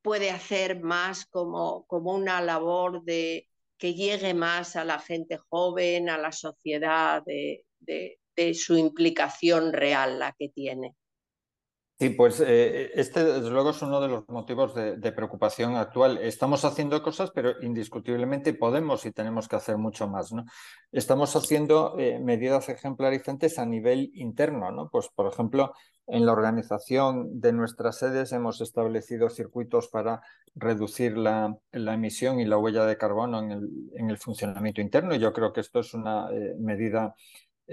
puede 0.02 0.30
hacer 0.30 0.82
más 0.82 1.26
como, 1.26 1.86
como 1.88 2.14
una 2.14 2.42
labor 2.42 3.02
de 3.06 3.48
que 3.78 3.94
llegue 3.94 4.34
más 4.34 4.76
a 4.76 4.84
la 4.84 5.00
gente 5.00 5.38
joven, 5.38 6.10
a 6.10 6.18
la 6.18 6.34
sociedad, 6.34 7.24
de, 7.26 7.64
de 7.80 8.54
su 8.56 8.78
implicación 8.78 9.72
real, 9.72 10.20
la 10.20 10.34
que 10.38 10.50
tiene? 10.50 10.94
Sí, 12.02 12.10
pues 12.10 12.40
eh, 12.40 12.90
este 12.96 13.24
desde 13.24 13.52
luego 13.52 13.70
es 13.70 13.82
uno 13.84 14.02
de 14.02 14.08
los 14.08 14.28
motivos 14.28 14.74
de, 14.74 15.12
preocupación 15.12 15.76
actual. 15.76 16.18
Estamos 16.18 16.66
haciendo 16.66 17.00
cosas, 17.04 17.30
pero 17.30 17.62
indiscutiblemente 17.62 18.56
podemos 18.56 19.06
y 19.06 19.12
tenemos 19.12 19.48
que 19.48 19.58
hacer 19.58 19.78
mucho 19.78 20.08
más. 20.08 20.34
¿no? 20.34 20.46
Estamos 20.92 21.36
haciendo 21.36 22.00
eh, 22.00 22.20
medidas 22.20 22.70
ejemplarizantes 22.70 23.60
a 23.60 23.68
nivel 23.68 24.10
interno. 24.16 24.72
¿no? 24.72 24.90
Pues, 24.90 25.10
por 25.10 25.32
ejemplo, 25.32 25.74
en 26.08 26.26
la 26.26 26.32
organización 26.32 27.40
de 27.40 27.54
nuestras 27.54 28.00
sedes 28.00 28.32
hemos 28.32 28.62
establecido 28.62 29.30
circuitos 29.30 29.88
para 29.88 30.22
reducir 30.56 31.16
la, 31.16 31.56
emisión 31.72 32.40
y 32.40 32.46
la 32.46 32.58
huella 32.58 32.88
de 32.88 32.98
carbono 32.98 33.44
en 33.44 33.52
el, 33.52 33.70
en 33.94 34.10
el, 34.10 34.18
funcionamiento 34.18 34.82
interno. 34.82 35.14
Y 35.14 35.20
yo 35.20 35.34
creo 35.34 35.54
que 35.54 35.62
esto 35.62 35.82
es 35.82 35.94
una 35.94 36.32
eh, 36.32 36.56
medida 36.58 37.14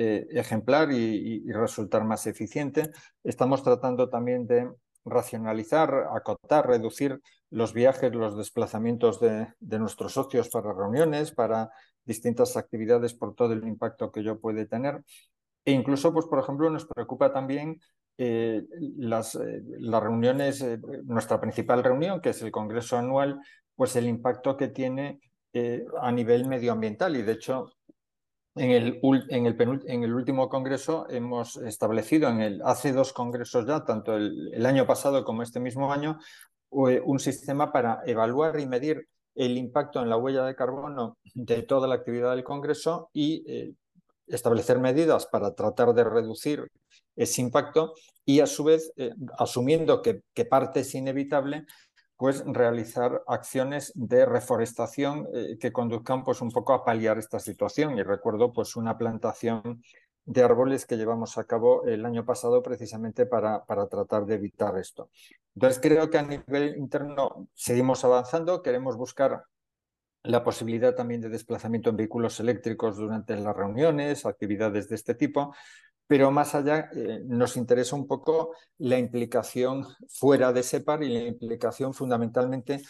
eh, 0.00 0.28
ejemplar 0.30 0.92
y, 0.92 1.50
resultar 1.50 2.04
más 2.04 2.24
eficiente. 2.28 2.92
Estamos 3.24 3.64
tratando 3.64 4.08
también 4.08 4.46
de 4.46 4.70
racionalizar, 5.04 6.06
acotar, 6.14 6.68
reducir 6.68 7.20
los 7.50 7.72
viajes, 7.72 8.14
los 8.14 8.36
desplazamientos 8.36 9.18
de, 9.18 9.48
nuestros 9.58 10.12
socios 10.12 10.50
para 10.50 10.72
reuniones, 10.72 11.32
para 11.32 11.70
distintas 12.04 12.56
actividades 12.56 13.12
por 13.12 13.34
todo 13.34 13.52
el 13.54 13.66
impacto 13.66 14.12
que 14.12 14.20
ello 14.20 14.38
puede 14.38 14.66
tener. 14.66 15.02
E 15.64 15.72
incluso, 15.72 16.12
pues, 16.12 16.26
por 16.26 16.38
ejemplo, 16.38 16.70
nos 16.70 16.86
preocupa 16.86 17.32
también 17.32 17.80
eh, 18.18 18.62
las, 18.98 19.34
eh, 19.34 19.62
las, 19.80 20.00
reuniones, 20.00 20.64
nuestra 21.06 21.40
principal 21.40 21.82
reunión, 21.82 22.20
que 22.20 22.30
es 22.30 22.40
el 22.40 22.52
Congreso 22.52 22.96
anual, 22.96 23.40
pues 23.74 23.96
el 23.96 24.06
impacto 24.06 24.56
que 24.56 24.68
tiene 24.68 25.18
a 26.00 26.12
nivel 26.12 26.46
medioambiental. 26.46 27.16
Y 27.16 27.22
de 27.22 27.32
hecho, 27.32 27.72
en 28.58 29.46
el, 29.46 30.14
último 30.14 30.48
congreso 30.48 31.06
hemos 31.08 31.56
establecido, 31.56 32.28
en 32.28 32.40
el, 32.40 32.62
hace 32.64 32.92
dos 32.92 33.12
congresos 33.12 33.66
ya, 33.66 33.84
tanto 33.84 34.16
el, 34.16 34.64
año 34.66 34.86
pasado 34.86 35.24
como 35.24 35.42
este 35.42 35.60
mismo 35.60 35.92
año, 35.92 36.18
un 36.70 37.18
sistema 37.18 37.72
para 37.72 38.02
evaluar 38.04 38.58
y 38.60 38.66
medir 38.66 39.08
el 39.34 39.56
impacto 39.56 40.02
en 40.02 40.10
la 40.10 40.16
huella 40.16 40.44
de 40.44 40.56
carbono 40.56 41.16
de 41.34 41.62
toda 41.62 41.86
la 41.86 41.94
actividad 41.94 42.32
del 42.32 42.42
Congreso 42.42 43.08
y 43.12 43.44
eh, 43.46 43.72
establecer 44.26 44.80
medidas 44.80 45.26
para 45.26 45.54
tratar 45.54 45.94
de 45.94 46.04
reducir 46.04 46.66
ese 47.14 47.40
impacto 47.40 47.94
y 48.24 48.40
a 48.40 48.46
su 48.46 48.64
vez, 48.64 48.92
eh, 48.96 49.14
asumiendo 49.38 50.02
que, 50.02 50.22
parte 50.44 50.80
es 50.80 50.94
inevitable, 50.94 51.66
pues 52.18 52.42
realizar 52.44 53.22
acciones 53.28 53.92
de 53.94 54.26
reforestación 54.26 55.28
eh, 55.32 55.56
que 55.58 55.72
conduzcan 55.72 56.24
pues 56.24 56.40
un 56.42 56.50
poco 56.50 56.74
a 56.74 56.84
paliar 56.84 57.16
esta 57.16 57.38
situación. 57.38 57.96
Y 57.96 58.02
recuerdo 58.02 58.52
pues 58.52 58.74
una 58.74 58.98
plantación 58.98 59.80
de 60.24 60.42
árboles 60.42 60.84
que 60.84 60.96
llevamos 60.96 61.38
a 61.38 61.44
cabo 61.44 61.84
el 61.84 62.04
año 62.04 62.24
pasado 62.24 62.60
precisamente 62.60 63.24
para, 63.24 63.64
para 63.64 63.86
tratar 63.86 64.26
de 64.26 64.34
evitar 64.34 64.76
esto. 64.76 65.10
Entonces 65.54 65.80
creo 65.80 66.10
que 66.10 66.18
a 66.18 66.22
nivel 66.22 66.76
interno 66.76 67.48
seguimos 67.54 68.04
avanzando, 68.04 68.62
queremos 68.62 68.96
buscar 68.96 69.44
la 70.24 70.42
posibilidad 70.42 70.94
también 70.96 71.20
de 71.20 71.28
desplazamiento 71.28 71.90
en 71.90 71.96
vehículos 71.96 72.40
eléctricos 72.40 72.96
durante 72.96 73.36
las 73.36 73.56
reuniones, 73.56 74.26
actividades 74.26 74.88
de 74.88 74.96
este 74.96 75.14
tipo, 75.14 75.54
pero 76.08 76.30
más 76.30 76.54
allá 76.54 76.88
eh, 76.92 77.20
nos 77.26 77.56
interesa 77.56 77.94
un 77.94 78.06
poco 78.08 78.54
la 78.78 78.98
implicación 78.98 79.86
fuera 80.08 80.52
de 80.52 80.62
SEPAR 80.62 81.02
y 81.02 81.12
la 81.12 81.28
implicación 81.28 81.92
fundamentalmente 81.92 82.80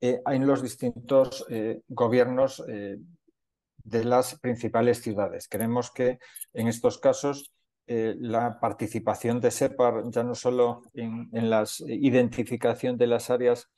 eh, 0.00 0.22
en 0.24 0.46
los 0.46 0.62
distintos 0.62 1.44
eh, 1.50 1.82
gobiernos 1.88 2.64
de 2.64 4.04
las 4.04 4.38
principales 4.38 5.02
ciudades. 5.02 5.48
Creemos 5.48 5.90
que 5.90 6.18
en 6.52 6.68
estos 6.68 6.98
casos 6.98 7.52
la 7.86 8.60
participación 8.60 9.40
de 9.40 9.50
SEPAR, 9.50 10.04
ya 10.10 10.22
no 10.22 10.34
solo 10.34 10.82
en, 10.92 11.30
la 11.32 11.64
identificación 11.86 12.98
de 12.98 13.06
las 13.06 13.30
áreas 13.30 13.70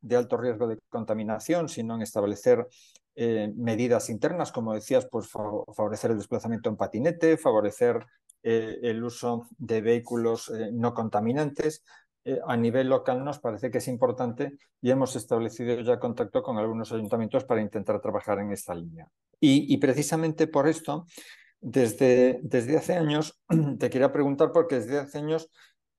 de 0.00 0.16
alto 0.16 0.38
riesgo 0.38 0.66
de 0.66 0.78
contaminación, 0.88 1.68
sino 1.68 1.94
en 1.94 2.00
establecer 2.00 2.66
medidas 3.14 4.08
internas, 4.08 4.52
como 4.52 4.72
decías, 4.72 5.06
pues 5.10 5.28
favorecer 5.28 6.12
el 6.12 6.16
desplazamiento 6.16 6.70
en 6.70 6.78
patinete, 6.78 7.36
favorecer 7.36 8.06
eh, 8.42 8.78
el 8.82 9.02
uso 9.02 9.48
de 9.58 9.80
vehículos 9.80 10.48
eh, 10.50 10.70
no 10.72 10.94
contaminantes. 10.94 11.84
Eh, 12.24 12.38
a 12.46 12.56
nivel 12.56 12.88
local 12.88 13.24
nos 13.24 13.38
parece 13.38 13.70
que 13.70 13.78
es 13.78 13.88
importante 13.88 14.58
y 14.80 14.90
hemos 14.90 15.16
establecido 15.16 15.80
ya 15.80 15.98
contacto 15.98 16.42
con 16.42 16.56
algunos 16.56 16.92
ayuntamientos 16.92 17.44
para 17.44 17.60
intentar 17.60 18.00
trabajar 18.00 18.38
en 18.38 18.52
esta 18.52 18.74
línea. 18.74 19.08
Y, 19.40 19.76
precisamente 19.78 20.48
por 20.48 20.66
esto, 20.66 21.06
desde, 21.60 22.40
desde 22.42 22.76
hace 22.76 22.94
años, 22.96 23.38
te 23.78 23.88
quería 23.88 24.12
preguntar 24.12 24.50
porque 24.52 24.76
desde 24.76 24.98
hace 24.98 25.18
años 25.18 25.48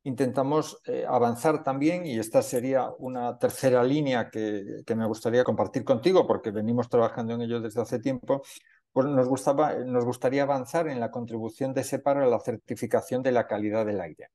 intentamos 0.03 0.81
avanzar 1.07 1.61
también, 1.61 2.05
y 2.05 2.17
esta 2.17 2.41
sería 2.41 2.89
una 2.99 3.37
tercera 3.37 3.83
línea 3.83 4.29
que, 4.29 4.83
me 4.95 5.05
gustaría 5.05 5.43
compartir 5.43 5.83
contigo, 5.83 6.25
porque 6.25 6.51
venimos 6.51 6.89
trabajando 6.89 7.33
en 7.33 7.41
ello 7.41 7.59
desde 7.61 7.81
hace 7.81 7.99
tiempo, 7.99 8.41
pues 8.91 9.07
nos, 9.07 9.27
gustaba, 9.27 9.75
nos 9.75 10.05
gustaría 10.05 10.43
avanzar 10.43 10.87
en 10.87 10.99
la 10.99 11.11
contribución 11.11 11.73
de 11.73 11.83
SEPAR 11.83 12.17
a 12.17 12.25
la 12.25 12.39
certificación 12.39 13.23
de 13.23 13.31
la 13.31 13.47
calidad 13.47 13.85
del 13.85 14.01
aire. 14.01 14.29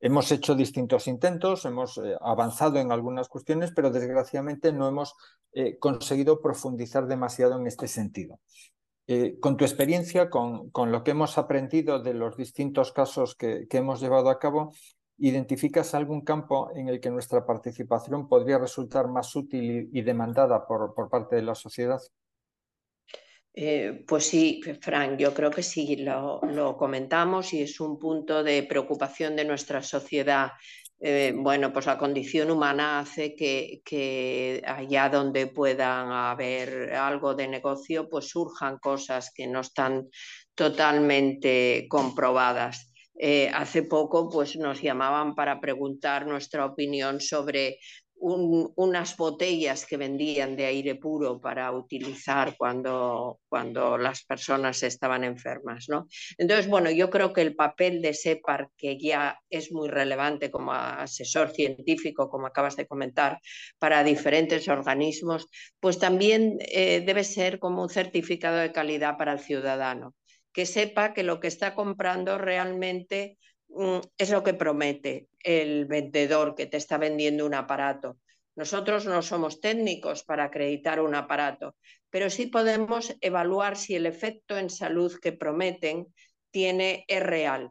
Hemos 0.00 0.32
hecho 0.32 0.54
distintos 0.54 1.06
intentos, 1.06 1.66
hemos 1.66 1.98
eh, 1.98 2.16
avanzado 2.20 2.78
en 2.78 2.90
algunas 2.90 3.28
cuestiones, 3.28 3.70
pero 3.74 3.90
desgraciadamente 3.90 4.72
no 4.72 4.88
hemos 4.88 5.14
eh, 5.52 5.78
conseguido 5.78 6.40
profundizar 6.40 7.06
demasiado 7.06 7.58
en 7.58 7.66
este 7.66 7.86
sentido. 7.86 8.40
Eh, 9.12 9.40
con 9.40 9.56
tu 9.56 9.64
experiencia, 9.64 10.30
con, 10.30 10.70
lo 10.72 11.02
que 11.02 11.10
hemos 11.10 11.36
aprendido 11.36 12.00
de 12.00 12.14
los 12.14 12.36
distintos 12.36 12.92
casos 12.92 13.34
que, 13.34 13.66
hemos 13.68 14.00
llevado 14.00 14.30
a 14.30 14.38
cabo, 14.38 14.72
¿identificas 15.18 15.94
algún 15.94 16.20
campo 16.20 16.70
en 16.76 16.88
el 16.88 17.00
que 17.00 17.10
nuestra 17.10 17.44
participación 17.44 18.28
podría 18.28 18.58
resultar 18.58 19.08
más 19.08 19.34
útil 19.34 19.90
y, 19.92 20.02
demandada 20.02 20.64
por, 20.64 20.94
parte 21.10 21.34
de 21.34 21.42
la 21.42 21.56
sociedad? 21.56 22.00
Eh, 23.62 24.04
pues 24.08 24.24
sí, 24.24 24.62
Frank, 24.80 25.18
yo 25.18 25.34
creo 25.34 25.50
que 25.50 25.62
sí, 25.62 25.96
lo, 25.96 26.40
comentamos 26.78 27.52
y 27.52 27.60
es 27.60 27.78
un 27.78 27.98
punto 27.98 28.42
de 28.42 28.62
preocupación 28.62 29.36
de 29.36 29.44
nuestra 29.44 29.82
sociedad. 29.82 30.52
Eh, 30.98 31.34
bueno, 31.36 31.70
pues 31.70 31.84
la 31.84 31.98
condición 31.98 32.50
humana 32.50 33.00
hace 33.00 33.34
que, 33.34 34.62
allá 34.66 35.10
donde 35.10 35.46
puedan 35.48 36.10
haber 36.10 36.94
algo 36.94 37.34
de 37.34 37.48
negocio, 37.48 38.08
pues 38.08 38.30
surjan 38.30 38.78
cosas 38.78 39.30
que 39.34 39.46
no 39.46 39.60
están 39.60 40.08
totalmente 40.54 41.84
comprobadas. 41.90 42.90
Eh, 43.14 43.50
hace 43.52 43.82
poco 43.82 44.30
pues, 44.30 44.56
nos 44.56 44.80
llamaban 44.80 45.34
para 45.34 45.60
preguntar 45.60 46.26
nuestra 46.26 46.64
opinión 46.64 47.20
sobre 47.20 47.78
unas 48.22 49.16
botellas 49.16 49.86
que 49.86 49.96
vendían 49.96 50.54
de 50.54 50.66
aire 50.66 50.94
puro 50.96 51.40
para 51.40 51.72
utilizar 51.72 52.54
cuando, 52.56 53.40
cuando 53.48 53.96
las 53.96 54.24
personas 54.24 54.82
estaban 54.82 55.24
enfermas. 55.24 55.88
¿no? 55.88 56.06
Entonces, 56.36 56.68
bueno, 56.68 56.90
yo 56.90 57.08
creo 57.08 57.32
que 57.32 57.40
el 57.40 57.56
papel 57.56 58.02
de 58.02 58.12
SEPAR, 58.12 58.68
que 58.76 58.98
ya 58.98 59.40
es 59.48 59.72
muy 59.72 59.88
relevante 59.88 60.50
como 60.50 60.72
asesor 60.72 61.50
científico, 61.50 62.28
como 62.28 62.46
acabas 62.46 62.76
de 62.76 62.86
comentar, 62.86 63.40
para 63.78 64.04
diferentes 64.04 64.68
organismos, 64.68 65.46
pues 65.80 65.98
también 65.98 66.58
eh, 66.60 67.02
debe 67.04 67.24
ser 67.24 67.58
como 67.58 67.82
un 67.82 67.88
certificado 67.88 68.58
de 68.58 68.72
calidad 68.72 69.16
para 69.16 69.32
el 69.32 69.40
ciudadano, 69.40 70.14
que 70.52 70.66
sepa 70.66 71.14
que 71.14 71.22
lo 71.22 71.40
que 71.40 71.48
está 71.48 71.74
comprando 71.74 72.36
realmente 72.36 73.38
es 74.18 74.30
lo 74.30 74.42
que 74.42 74.54
promete 74.54 75.28
el 75.38 75.86
vendedor 75.86 76.54
que 76.54 76.66
te 76.66 76.76
está 76.76 76.98
vendiendo 76.98 77.46
un 77.46 77.54
aparato. 77.54 78.18
Nosotros 78.56 79.06
no 79.06 79.22
somos 79.22 79.60
técnicos 79.60 80.24
para 80.24 80.44
acreditar 80.44 81.00
un 81.00 81.14
aparato, 81.14 81.76
pero 82.10 82.28
sí 82.28 82.46
podemos 82.46 83.16
evaluar 83.20 83.76
si 83.76 83.94
el 83.94 84.06
efecto 84.06 84.58
en 84.58 84.68
salud 84.68 85.18
que 85.20 85.32
prometen 85.32 86.06
tiene, 86.50 87.04
es 87.08 87.22
real. 87.22 87.70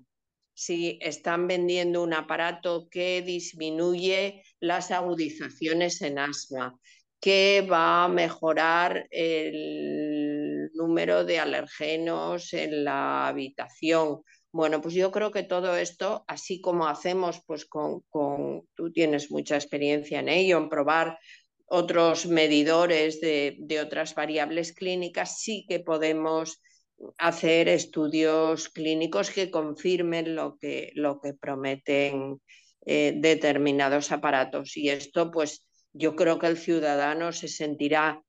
Si 0.53 0.97
están 1.01 1.47
vendiendo 1.47 2.01
un 2.01 2.13
aparato 2.13 2.87
que 2.89 3.21
disminuye 3.21 4.43
las 4.59 4.91
agudizaciones 4.91 6.01
en 6.01 6.19
asma, 6.19 6.77
que 7.19 7.67
va 7.69 8.05
a 8.05 8.07
mejorar 8.07 9.07
el 9.11 10.69
número 10.73 11.25
de 11.25 11.39
alergenos 11.39 12.53
en 12.53 12.85
la 12.85 13.27
habitación 13.27 14.23
bueno, 14.51 14.81
pues 14.81 14.95
yo 14.95 15.11
creo 15.11 15.31
que 15.31 15.43
todo 15.43 15.75
esto, 15.75 16.23
así 16.27 16.59
como 16.59 16.87
hacemos, 16.87 17.41
pues 17.45 17.65
con, 17.65 18.03
tú 18.75 18.91
tienes 18.91 19.29
mucha 19.31 19.55
experiencia 19.55 20.19
en 20.19 20.29
ello, 20.29 20.57
en 20.57 20.69
probar 20.69 21.19
otros 21.65 22.25
medidores 22.25 23.21
de, 23.21 23.57
otras 23.85 24.15
variables 24.15 24.73
clínicas, 24.73 25.39
sí 25.39 25.65
que 25.69 25.79
podemos 25.79 26.61
hacer 27.17 27.69
estudios 27.69 28.69
clínicos 28.69 29.29
que 29.29 29.51
confirmen 29.51 30.35
lo 30.35 30.57
que, 30.57 30.91
lo 30.95 31.21
que 31.21 31.33
prometen 31.33 32.41
eh, 32.85 33.13
determinados 33.15 34.11
aparatos. 34.11 34.75
Y 34.77 34.89
esto, 34.89 35.29
pues 35.29 35.67
yo 35.93 36.15
creo 36.15 36.39
que 36.39 36.47
el 36.47 36.57
ciudadano 36.57 37.31
se 37.31 37.47
sentirá 37.47 38.23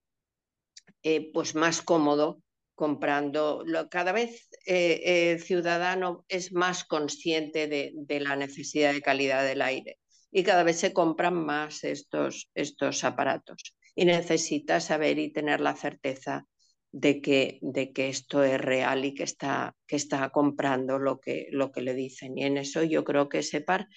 eh, 1.03 1.31
pues 1.33 1.55
más 1.55 1.81
cómodo 1.81 2.43
comprando. 2.81 3.63
Cada 3.91 4.11
vez 4.13 4.49
eh, 4.65 5.33
el 5.33 5.41
ciudadano 5.43 6.25
es 6.29 6.55
más 6.55 6.85
consciente 6.85 7.69
de, 7.69 8.21
la 8.21 8.37
necesidad 8.37 8.95
de 8.95 9.03
calidad 9.03 9.45
del 9.45 9.61
aire 9.61 9.99
y 10.33 10.43
cada 10.45 10.63
vez 10.63 10.79
se 10.81 10.95
compran 10.95 11.35
más 11.35 11.85
estos, 11.85 12.51
estos 12.55 13.05
aparatos. 13.05 13.77
Y 13.95 14.07
necesita 14.07 14.81
saber 14.81 15.19
y 15.19 15.31
tener 15.31 15.61
la 15.61 15.77
certeza 15.77 16.47
de 16.91 17.21
que, 17.21 17.59
de 17.61 17.93
que 17.93 18.09
esto 18.09 18.43
es 18.43 18.59
real 18.59 19.05
y 19.05 19.13
que 19.13 19.25
está, 19.25 19.77
que 19.87 19.97
está 19.97 20.31
comprando 20.31 20.99
lo 20.99 21.21
que, 21.21 21.49
lo 21.51 21.73
que 21.73 21.83
le 21.83 21.93
dicen. 21.93 22.39
Y 22.39 22.45
en 22.45 22.57
eso 22.57 22.83
yo 22.83 23.05
creo 23.05 23.29
que 23.29 23.43
SEPAR 23.43 23.89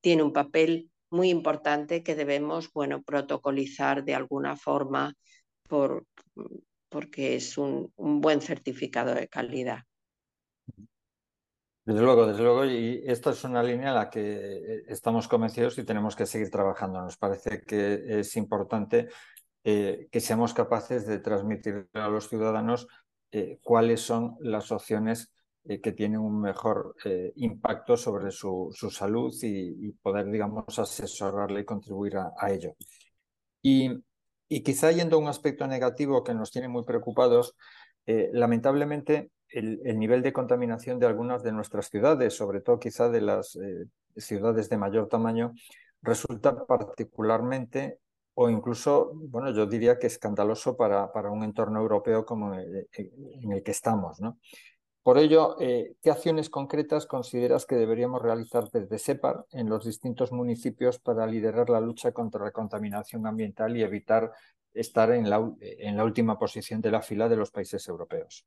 tiene 0.00 0.22
un 0.22 0.32
papel 0.32 0.88
muy 1.10 1.28
importante 1.28 2.02
que 2.02 2.14
debemos 2.14 2.72
bueno, 2.72 3.02
protocolizar 3.02 4.02
de 4.02 4.14
alguna 4.14 4.56
forma 4.56 5.14
por, 5.68 6.06
porque 6.90 7.36
es 7.36 7.56
un, 7.56 7.92
buen 7.96 8.40
certificado 8.40 9.14
de 9.14 9.28
calidad. 9.28 9.84
Desde 11.84 12.02
luego, 12.02 12.26
desde 12.26 12.42
luego, 12.42 12.64
y 12.66 13.02
esta 13.06 13.30
es 13.30 13.42
una 13.44 13.62
línea 13.62 13.88
en 13.88 13.94
la 13.94 14.10
que 14.10 14.20
eh, 14.20 14.82
estamos 14.88 15.26
convencidos 15.26 15.78
y 15.78 15.84
tenemos 15.84 16.14
que 16.14 16.26
seguir 16.26 16.50
trabajando. 16.50 17.00
Nos 17.00 17.16
parece 17.16 17.62
que 17.62 18.20
es 18.20 18.36
importante 18.36 19.08
eh, 19.64 20.08
que 20.10 20.20
seamos 20.20 20.52
capaces 20.52 21.06
de 21.06 21.20
transmitir 21.20 21.88
a 21.94 22.08
los 22.08 22.28
ciudadanos 22.28 22.86
eh, 23.32 23.58
cuáles 23.62 24.00
son 24.00 24.36
las 24.40 24.70
opciones 24.70 25.32
que 25.82 25.92
tienen 25.92 26.20
un 26.20 26.40
mejor 26.40 26.96
impacto 27.36 27.94
sobre 27.94 28.30
su, 28.30 28.74
salud 28.90 29.32
y, 29.42 29.92
poder, 29.92 30.24
digamos, 30.30 30.78
asesorarle 30.78 31.60
y 31.60 31.64
contribuir 31.66 32.16
a, 32.16 32.32
a 32.36 32.50
ello. 32.50 32.74
Y 33.62 33.90
y 34.50 34.62
quizá 34.64 34.90
yendo 34.90 35.16
a 35.16 35.20
un 35.20 35.28
aspecto 35.28 35.66
negativo 35.68 36.24
que 36.24 36.34
nos 36.34 36.50
tiene 36.50 36.66
muy 36.66 36.82
preocupados, 36.82 37.56
eh, 38.04 38.30
lamentablemente 38.32 39.30
el, 39.48 39.80
nivel 39.96 40.22
de 40.22 40.32
contaminación 40.32 40.98
de 40.98 41.06
algunas 41.06 41.44
de 41.44 41.52
nuestras 41.52 41.88
ciudades, 41.88 42.34
sobre 42.34 42.60
todo 42.60 42.80
quizá 42.80 43.08
de 43.08 43.20
las 43.20 43.54
eh, 43.54 43.86
ciudades 44.16 44.68
de 44.68 44.76
mayor 44.76 45.08
tamaño, 45.08 45.52
resulta 46.02 46.66
particularmente 46.66 48.00
o 48.34 48.50
incluso, 48.50 49.12
bueno, 49.14 49.52
yo 49.52 49.66
diría 49.66 50.00
que 50.00 50.08
escandaloso 50.08 50.76
para, 50.76 51.12
para 51.12 51.30
un 51.30 51.44
entorno 51.44 51.80
europeo 51.80 52.26
como 52.26 52.54
en 52.54 53.52
el 53.52 53.62
que 53.62 53.70
estamos. 53.70 54.20
¿no? 54.20 54.38
Por 55.02 55.16
ello, 55.16 55.56
eh, 55.58 55.94
¿qué 56.02 56.10
acciones 56.10 56.50
concretas 56.50 57.06
consideras 57.06 57.64
que 57.64 57.76
deberíamos 57.76 58.20
realizar 58.20 58.70
desde 58.70 58.98
SEPAR 58.98 59.46
en 59.50 59.68
los 59.70 59.86
distintos 59.86 60.30
municipios 60.30 60.98
para 60.98 61.26
liderar 61.26 61.70
la 61.70 61.80
lucha 61.80 62.12
contra 62.12 62.44
la 62.44 62.50
contaminación 62.50 63.26
ambiental 63.26 63.74
y 63.76 63.82
evitar 63.82 64.30
estar 64.74 65.10
en 65.12 65.30
la, 65.30 65.38
última 66.04 66.38
posición 66.38 66.82
de 66.82 66.90
la 66.90 67.00
fila 67.00 67.30
de 67.30 67.36
los 67.36 67.50
países 67.50 67.88
europeos? 67.88 68.44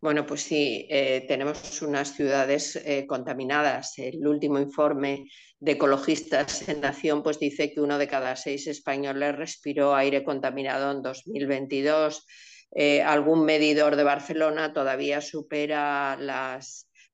Bueno, 0.00 0.24
pues 0.26 0.42
sí, 0.42 0.86
eh, 0.88 1.24
tenemos 1.26 1.82
unas 1.82 2.14
ciudades 2.14 2.76
eh, 2.76 3.06
contaminadas. 3.06 3.98
El 3.98 4.26
último 4.26 4.58
informe 4.58 5.26
de 5.58 5.72
ecologistas 5.72 6.68
en 6.68 6.80
Nación 6.80 7.22
pues 7.22 7.40
dice 7.40 7.72
que 7.72 7.80
uno 7.80 7.98
de 7.98 8.08
cada 8.08 8.36
seis 8.36 8.68
españoles 8.68 9.36
respiró 9.36 9.94
aire 9.94 10.22
contaminado 10.22 10.92
en 10.92 11.02
2022 11.02 12.26
eh, 12.74 13.02
algún 13.02 13.44
medidor 13.44 13.96
de 13.96 14.04
Barcelona 14.04 14.72
todavía 14.72 15.20
supera 15.20 16.16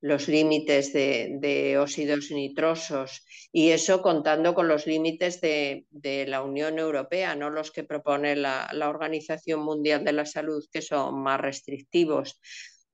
los 0.00 0.28
límites 0.28 0.92
de, 0.92 1.76
óxidos 1.80 2.30
nitrosos. 2.30 3.24
Y 3.50 3.70
eso 3.70 4.00
contando 4.00 4.54
con 4.54 4.68
los 4.68 4.86
límites 4.86 5.40
de, 5.40 5.84
la 6.28 6.42
Unión 6.42 6.78
Europea, 6.78 7.34
no 7.34 7.50
los 7.50 7.72
que 7.72 7.82
propone 7.82 8.36
la, 8.36 8.68
Organización 8.88 9.60
Mundial 9.60 10.04
de 10.04 10.12
la 10.12 10.26
Salud, 10.26 10.64
que 10.72 10.82
son 10.82 11.20
más 11.22 11.40
restrictivos. 11.40 12.40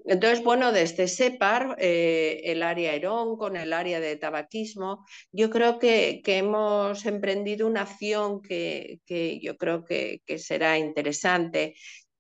Entonces, 0.07 0.44
bueno, 0.44 0.70
desde 0.70 1.09
SEPAR, 1.09 1.77
eh, 1.79 2.42
el 2.44 2.62
área 2.62 2.94
Herón 2.94 3.38
con 3.38 3.57
el 3.57 3.72
área 3.72 4.00
de 4.00 4.16
tabaquismo, 4.16 5.07
yo 5.33 5.48
creo 5.48 5.79
que, 5.79 6.20
hemos 6.27 7.07
emprendido 7.07 7.66
una 7.66 7.83
acción 7.83 8.42
que, 8.42 9.00
yo 9.42 9.57
creo 9.57 9.85
que, 9.85 10.20
que 10.27 10.38
será 10.38 10.79
interesante 10.79 11.74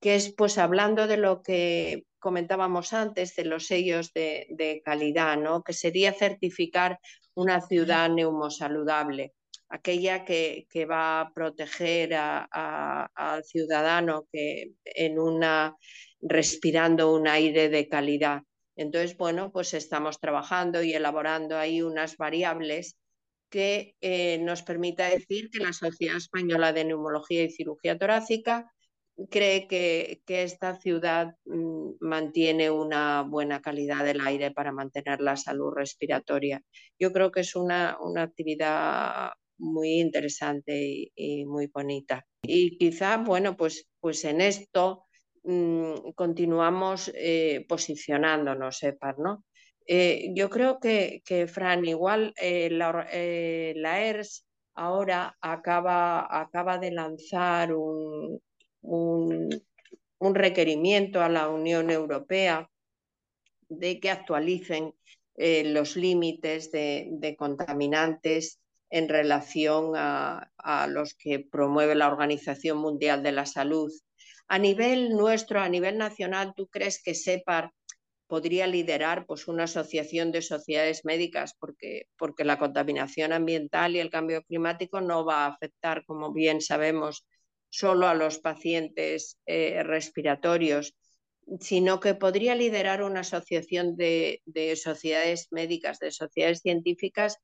que 0.04 0.16
es 0.16 0.34
pues 0.34 0.58
hablando 0.58 1.06
de 1.06 1.16
lo 1.16 1.42
que 1.42 2.04
comentábamos 2.18 2.92
antes, 2.92 3.34
de 3.36 3.46
los 3.46 3.66
sellos 3.66 4.12
de, 4.12 4.82
calidad, 4.84 5.38
¿no? 5.38 5.62
que 5.62 5.72
sería 5.72 6.12
certificar 6.12 6.98
una 7.32 7.62
ciudad 7.62 8.10
neumosaludable, 8.10 9.32
aquella 9.70 10.26
que, 10.26 10.66
va 10.84 11.22
a 11.22 11.32
proteger 11.32 12.12
al 12.12 13.44
ciudadano 13.44 14.26
que 14.30 14.72
en 14.84 15.18
una 15.18 15.74
respirando 16.20 17.10
un 17.10 17.26
aire 17.26 17.70
de 17.70 17.88
calidad. 17.88 18.42
Entonces, 18.76 19.16
bueno, 19.16 19.52
pues 19.52 19.72
estamos 19.72 20.20
trabajando 20.20 20.82
y 20.82 20.92
elaborando 20.92 21.56
ahí 21.56 21.80
unas 21.80 22.18
variables 22.18 22.98
que 23.48 23.96
eh, 24.02 24.36
nos 24.36 24.62
permita 24.64 25.08
decir 25.08 25.48
que 25.48 25.60
la 25.60 25.72
Sociedad 25.72 26.18
Española 26.18 26.74
de 26.74 26.84
Neumología 26.84 27.44
y 27.44 27.50
Cirugía 27.50 27.96
Torácica 27.96 28.70
cree 29.30 29.66
que, 29.68 30.22
esta 30.26 30.76
ciudad 30.80 31.36
mm, 31.44 31.92
mantiene 32.00 32.70
una 32.70 33.22
buena 33.22 33.60
calidad 33.60 34.04
del 34.04 34.20
aire 34.20 34.50
para 34.50 34.72
mantener 34.72 35.20
la 35.20 35.36
salud 35.36 35.72
respiratoria. 35.74 36.62
Yo 36.98 37.12
creo 37.12 37.30
que 37.30 37.40
es 37.40 37.54
una, 37.56 37.96
actividad 38.16 39.32
muy 39.58 40.00
interesante 40.00 41.10
y, 41.14 41.44
muy 41.46 41.68
bonita. 41.68 42.26
Y 42.42 42.76
quizá, 42.78 43.18
bueno, 43.18 43.56
pues, 43.56 43.86
pues 44.00 44.24
en 44.24 44.40
esto 44.40 45.04
mm, 45.44 46.12
continuamos 46.14 47.10
eh, 47.14 47.64
posicionándonos, 47.68 48.82
EPAR, 48.82 49.18
¿no? 49.18 49.44
Eh, 49.86 50.32
yo 50.34 50.48
creo 50.50 50.78
que, 50.80 51.22
Fran, 51.46 51.84
igual 51.84 52.32
eh, 52.40 52.70
la, 52.70 53.06
ERS 53.12 54.44
ahora 54.74 55.36
acaba, 55.40 56.26
acaba 56.40 56.78
de 56.78 56.90
lanzar 56.90 57.74
un, 57.74 58.40
un, 58.84 59.62
requerimiento 60.20 61.20
a 61.20 61.28
la 61.28 61.48
Unión 61.48 61.90
Europea 61.90 62.70
de 63.68 64.00
que 64.00 64.10
actualicen 64.10 64.94
eh, 65.36 65.64
los 65.64 65.96
límites 65.96 66.70
de, 66.70 67.34
contaminantes 67.38 68.60
en 68.90 69.08
relación 69.08 69.92
a, 69.96 70.86
los 70.88 71.14
que 71.14 71.40
promueve 71.40 71.94
la 71.94 72.08
Organización 72.08 72.78
Mundial 72.78 73.22
de 73.22 73.32
la 73.32 73.44
Salud. 73.44 73.92
A 74.46 74.58
nivel 74.58 75.10
nuestro, 75.10 75.60
a 75.60 75.68
nivel 75.68 75.98
nacional, 75.98 76.52
¿tú 76.54 76.68
crees 76.68 77.02
que 77.02 77.14
SEPAR 77.14 77.72
podría 78.26 78.66
liderar 78.66 79.26
pues, 79.26 79.48
una 79.48 79.64
asociación 79.64 80.32
de 80.32 80.42
sociedades 80.42 81.04
médicas? 81.04 81.54
Porque, 81.58 82.06
porque 82.16 82.44
la 82.44 82.58
contaminación 82.58 83.32
ambiental 83.32 83.96
y 83.96 84.00
el 84.00 84.10
cambio 84.10 84.42
climático 84.42 85.00
no 85.00 85.24
va 85.24 85.44
a 85.44 85.48
afectar, 85.48 86.04
como 86.06 86.32
bien 86.32 86.60
sabemos, 86.60 87.26
solo 87.74 88.06
a 88.06 88.14
los 88.14 88.38
pacientes 88.38 89.40
eh, 89.46 89.82
respiratorios, 89.82 90.94
sino 91.60 91.98
que 91.98 92.14
podría 92.14 92.54
liderar 92.54 93.02
una 93.02 93.20
asociación 93.20 93.96
de, 93.96 94.40
sociedades 94.76 95.48
médicas, 95.50 95.98
de 95.98 96.12
sociedades 96.12 96.60
científicas, 96.60 97.36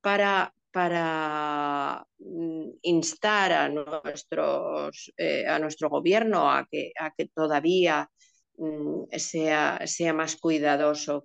para, 0.00 0.52
para 0.72 2.04
mm, 2.18 2.70
instar 2.82 3.52
a, 3.52 3.68
nuestros, 3.68 5.12
eh, 5.16 5.46
a 5.46 5.60
nuestro 5.60 5.88
gobierno 5.88 6.50
a 6.50 6.66
que, 6.68 6.92
a 6.98 7.12
que 7.16 7.28
todavía 7.28 8.10
mm, 8.58 9.04
sea, 9.16 9.86
sea, 9.86 10.12
más 10.12 10.34
cuidadoso 10.34 11.24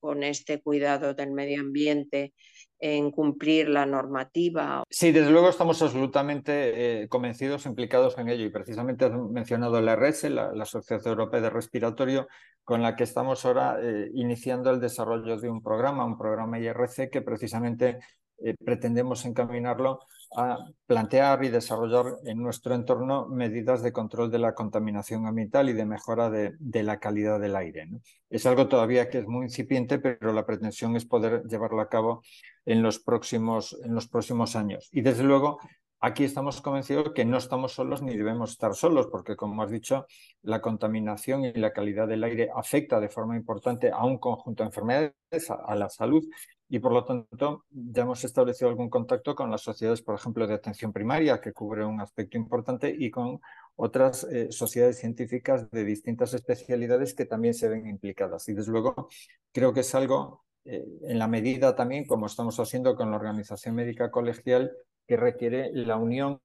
con 0.00 0.24
este 0.24 0.60
cuidado 0.60 1.14
del 1.14 1.30
medio 1.30 1.60
ambiente 1.60 2.34
en 2.80 3.10
cumplir 3.10 3.68
la 3.68 3.84
normativa. 3.84 4.82
Sí, 4.88 5.12
desde 5.12 5.30
luego 5.30 5.50
estamos 5.50 5.80
absolutamente 5.82 7.02
eh, 7.02 7.08
convencidos, 7.08 7.66
implicados 7.66 8.16
en 8.18 8.28
ello 8.28 8.44
y 8.44 8.50
precisamente 8.50 9.04
has 9.04 9.12
mencionado 9.12 9.80
la 9.80 9.94
RS, 9.96 10.30
la, 10.30 10.50
Asociación 10.60 11.12
Europea 11.12 11.40
de 11.40 11.50
Respiratorio, 11.50 12.26
con 12.64 12.82
la 12.82 12.96
que 12.96 13.04
estamos 13.04 13.44
ahora 13.44 13.78
eh, 13.82 14.10
iniciando 14.14 14.70
el 14.70 14.80
desarrollo 14.80 15.38
de 15.38 15.50
un 15.50 15.62
programa, 15.62 16.04
un 16.04 16.16
programa 16.16 16.58
IRC 16.58 17.10
que 17.10 17.22
precisamente 17.22 17.98
eh, 18.42 18.54
pretendemos 18.64 19.26
encaminarlo 19.26 20.00
a 20.34 20.58
plantear 20.86 21.44
y 21.44 21.48
desarrollar 21.48 22.06
en 22.24 22.38
nuestro 22.38 22.74
entorno 22.74 23.26
medidas 23.26 23.82
de 23.82 23.92
control 23.92 24.30
de 24.30 24.38
la 24.38 24.54
contaminación 24.54 25.26
ambiental 25.26 25.68
y 25.68 25.74
de 25.74 25.84
mejora 25.84 26.30
de, 26.30 26.82
la 26.82 26.98
calidad 26.98 27.38
del 27.38 27.56
aire. 27.56 27.88
Es 28.30 28.46
algo 28.46 28.68
todavía 28.68 29.10
que 29.10 29.18
es 29.18 29.26
muy 29.26 29.44
incipiente, 29.46 29.98
pero 29.98 30.32
la 30.32 30.46
pretensión 30.46 30.96
es 30.96 31.04
poder 31.04 31.42
llevarlo 31.48 31.82
a 31.82 31.88
cabo 31.88 32.22
en 32.64 32.82
los 32.82 32.98
próximos, 32.98 33.76
en 33.84 33.94
los 33.94 34.08
próximos 34.08 34.56
años. 34.56 34.88
Y 34.92 35.00
desde 35.00 35.24
luego, 35.24 35.58
aquí 36.00 36.24
estamos 36.24 36.60
convencidos 36.60 37.12
que 37.14 37.24
no 37.24 37.38
estamos 37.38 37.72
solos 37.72 38.02
ni 38.02 38.16
debemos 38.16 38.52
estar 38.52 38.74
solos, 38.74 39.08
porque 39.10 39.36
como 39.36 39.62
has 39.62 39.70
dicho, 39.70 40.06
la 40.42 40.60
contaminación 40.60 41.44
y 41.44 41.52
la 41.52 41.72
calidad 41.72 42.08
del 42.08 42.24
aire 42.24 42.50
afecta 42.54 43.00
de 43.00 43.08
forma 43.08 43.36
importante 43.36 43.90
a 43.90 44.04
un 44.04 44.18
conjunto 44.18 44.62
de 44.62 44.68
enfermedades, 44.68 45.50
a 45.50 45.74
la 45.76 45.88
salud 45.88 46.24
y 46.72 46.78
por 46.78 46.92
lo 46.92 47.04
tanto 47.04 47.64
ya 47.68 48.04
hemos 48.04 48.22
establecido 48.22 48.70
algún 48.70 48.88
contacto 48.88 49.34
con 49.34 49.50
las 49.50 49.60
sociedades, 49.60 50.02
por 50.02 50.14
ejemplo, 50.14 50.46
de 50.46 50.54
atención 50.54 50.92
primaria, 50.92 51.40
que 51.40 51.52
cubre 51.52 51.84
un 51.84 52.00
aspecto 52.00 52.38
importante, 52.38 52.94
y 52.96 53.10
con 53.10 53.40
otras 53.74 54.22
eh, 54.30 54.52
sociedades 54.52 55.00
científicas 55.00 55.68
de 55.72 55.84
distintas 55.84 56.32
especialidades 56.32 57.14
que 57.14 57.26
también 57.26 57.54
se 57.54 57.68
ven 57.68 57.88
implicadas. 57.88 58.48
Y 58.48 58.54
desde 58.54 58.70
luego 58.70 59.08
creo 59.52 59.72
que 59.74 59.80
es 59.80 59.92
algo, 59.96 60.44
eh, 60.64 60.84
en 61.02 61.18
la 61.18 61.28
medida 61.28 61.74
también, 61.74 62.06
como 62.06 62.26
estamos 62.26 62.58
haciendo 62.58 62.94
con 62.94 63.10
la 63.10 63.16
Organización 63.16 63.74
Médica 63.74 64.10
Colegial, 64.10 64.72
que 65.06 65.16
requiere 65.16 65.70
la 65.72 65.96
unión 65.96 66.40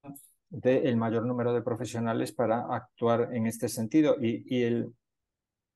del 0.50 0.98
mayor 0.98 1.26
número 1.26 1.54
de 1.54 1.62
profesionales 1.62 2.32
para 2.32 2.66
actuar 2.74 3.30
en 3.34 3.48
este 3.48 3.68
sentido. 3.70 4.16
Y, 4.22 4.44
y 4.48 4.64
el, 4.64 4.94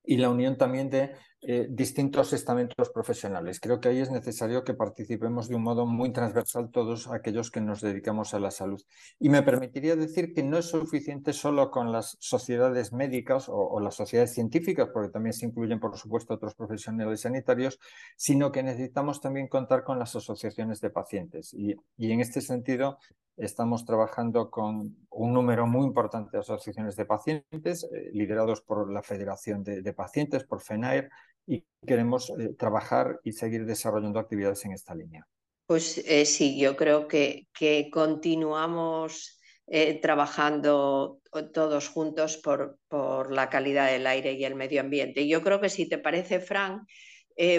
y 0.04 0.16
la 0.16 0.30
unión 0.30 0.56
también 0.56 0.90
de 0.90 1.12
eh, 1.42 1.66
distintos 1.70 2.34
estamentos 2.34 2.90
profesionales. 2.90 3.60
Creo 3.60 3.80
que 3.80 3.88
ahí 3.88 4.00
es 4.00 4.10
necesario 4.10 4.62
que 4.62 4.74
participemos 4.74 5.48
de 5.48 5.54
un 5.54 5.62
modo 5.62 5.86
muy 5.86 6.12
transversal 6.12 6.70
todos 6.70 7.08
aquellos 7.08 7.50
que 7.50 7.62
nos 7.62 7.80
dedicamos 7.80 8.34
a 8.34 8.40
la 8.40 8.50
salud. 8.50 8.82
Y 9.18 9.30
me 9.30 9.42
permitiría 9.42 9.96
decir 9.96 10.34
que 10.34 10.42
no 10.42 10.58
es 10.58 10.66
suficiente 10.66 11.32
solo 11.32 11.70
con 11.70 11.92
las 11.92 12.18
sociedades 12.20 12.92
médicas 12.92 13.46
o, 13.48 13.80
las 13.80 13.94
sociedades 13.94 14.34
científicas, 14.34 14.90
porque 14.92 15.10
también 15.10 15.32
se 15.32 15.46
incluyen, 15.46 15.80
por 15.80 15.96
supuesto, 15.96 16.34
otros 16.34 16.54
profesionales 16.54 17.22
sanitarios, 17.22 17.80
sino 18.16 18.52
que 18.52 18.62
necesitamos 18.62 19.20
también 19.22 19.48
contar 19.48 19.82
con 19.82 19.98
las 19.98 20.14
asociaciones 20.14 20.80
de 20.80 20.90
pacientes. 20.90 21.54
y 21.54 21.74
en 21.98 22.20
este 22.20 22.42
sentido, 22.42 22.98
Estamos 23.40 23.86
trabajando 23.86 24.50
con 24.50 24.94
un 25.08 25.32
número 25.32 25.66
muy 25.66 25.86
importante 25.86 26.32
de 26.32 26.40
asociaciones 26.40 26.94
de 26.96 27.06
pacientes, 27.06 27.84
eh, 27.84 28.10
liderados 28.12 28.60
por 28.60 28.92
la 28.92 29.02
Federación 29.02 29.64
de, 29.64 29.92
Pacientes, 29.94 30.44
por 30.44 30.60
FENAIR, 30.60 31.08
y 31.50 31.64
queremos 31.86 32.30
eh, 32.30 32.54
trabajar 32.56 33.20
y 33.24 33.32
seguir 33.32 33.66
desarrollando 33.66 34.18
actividades 34.18 34.64
en 34.64 34.72
esta 34.72 34.94
línea. 34.94 35.26
Pues 35.66 35.98
eh, 35.98 36.24
sí, 36.24 36.58
yo 36.58 36.76
creo 36.76 37.08
que, 37.08 37.48
que 37.52 37.90
continuamos 37.92 39.36
trabajando 40.02 41.20
todos 41.54 41.88
juntos 41.90 42.36
por, 42.38 42.80
por, 42.88 43.32
la 43.32 43.48
calidad 43.48 43.86
del 43.86 44.04
aire 44.08 44.32
y 44.32 44.44
el 44.44 44.56
medio 44.56 44.80
ambiente. 44.80 45.28
Yo 45.28 45.42
creo 45.42 45.60
que 45.60 45.68
si 45.68 45.88
te 45.88 45.98
parece, 45.98 46.40
Fran, 46.40 46.84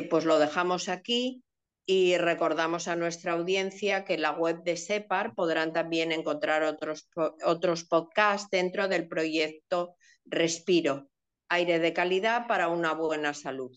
pues 0.09 0.25
lo 0.25 0.37
dejamos 0.37 0.89
aquí 0.89 1.41
y 1.85 2.17
recordamos 2.17 2.87
a 2.87 2.95
nuestra 2.95 3.33
audiencia 3.33 4.05
que 4.05 4.13
en 4.13 4.21
la 4.21 4.31
web 4.31 4.63
de 4.63 4.77
SEPAR 4.77 5.33
podrán 5.35 5.73
también 5.73 6.11
encontrar 6.11 6.63
otros, 6.63 7.09
otros 7.45 7.85
podcasts 7.85 8.49
dentro 8.49 8.87
del 8.87 9.07
proyecto 9.07 9.95
Respiro, 10.25 11.10
aire 11.51 11.79
de 11.79 11.93
calidad 11.93 12.47
para 12.47 12.69
una 12.69 12.93
buena 12.93 13.33
salud. 13.33 13.71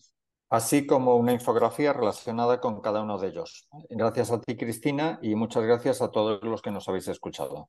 Así 0.49 0.85
como 0.85 1.17
una 1.17 1.33
infografía 1.33 1.91
relacionada 1.91 2.61
con 2.61 2.79
cada 2.79 3.01
uno 3.01 3.17
de 3.17 3.27
ellos. 3.27 3.67
Gracias 3.89 4.31
a 4.31 4.39
ti, 4.39 4.55
Cristina, 4.55 5.19
y 5.21 5.35
muchas 5.35 5.63
gracias 5.63 6.01
a 6.01 6.09
todos 6.09 6.41
los 6.43 6.61
que 6.61 6.71
nos 6.71 6.87
habéis 6.87 7.07
escuchado. 7.09 7.67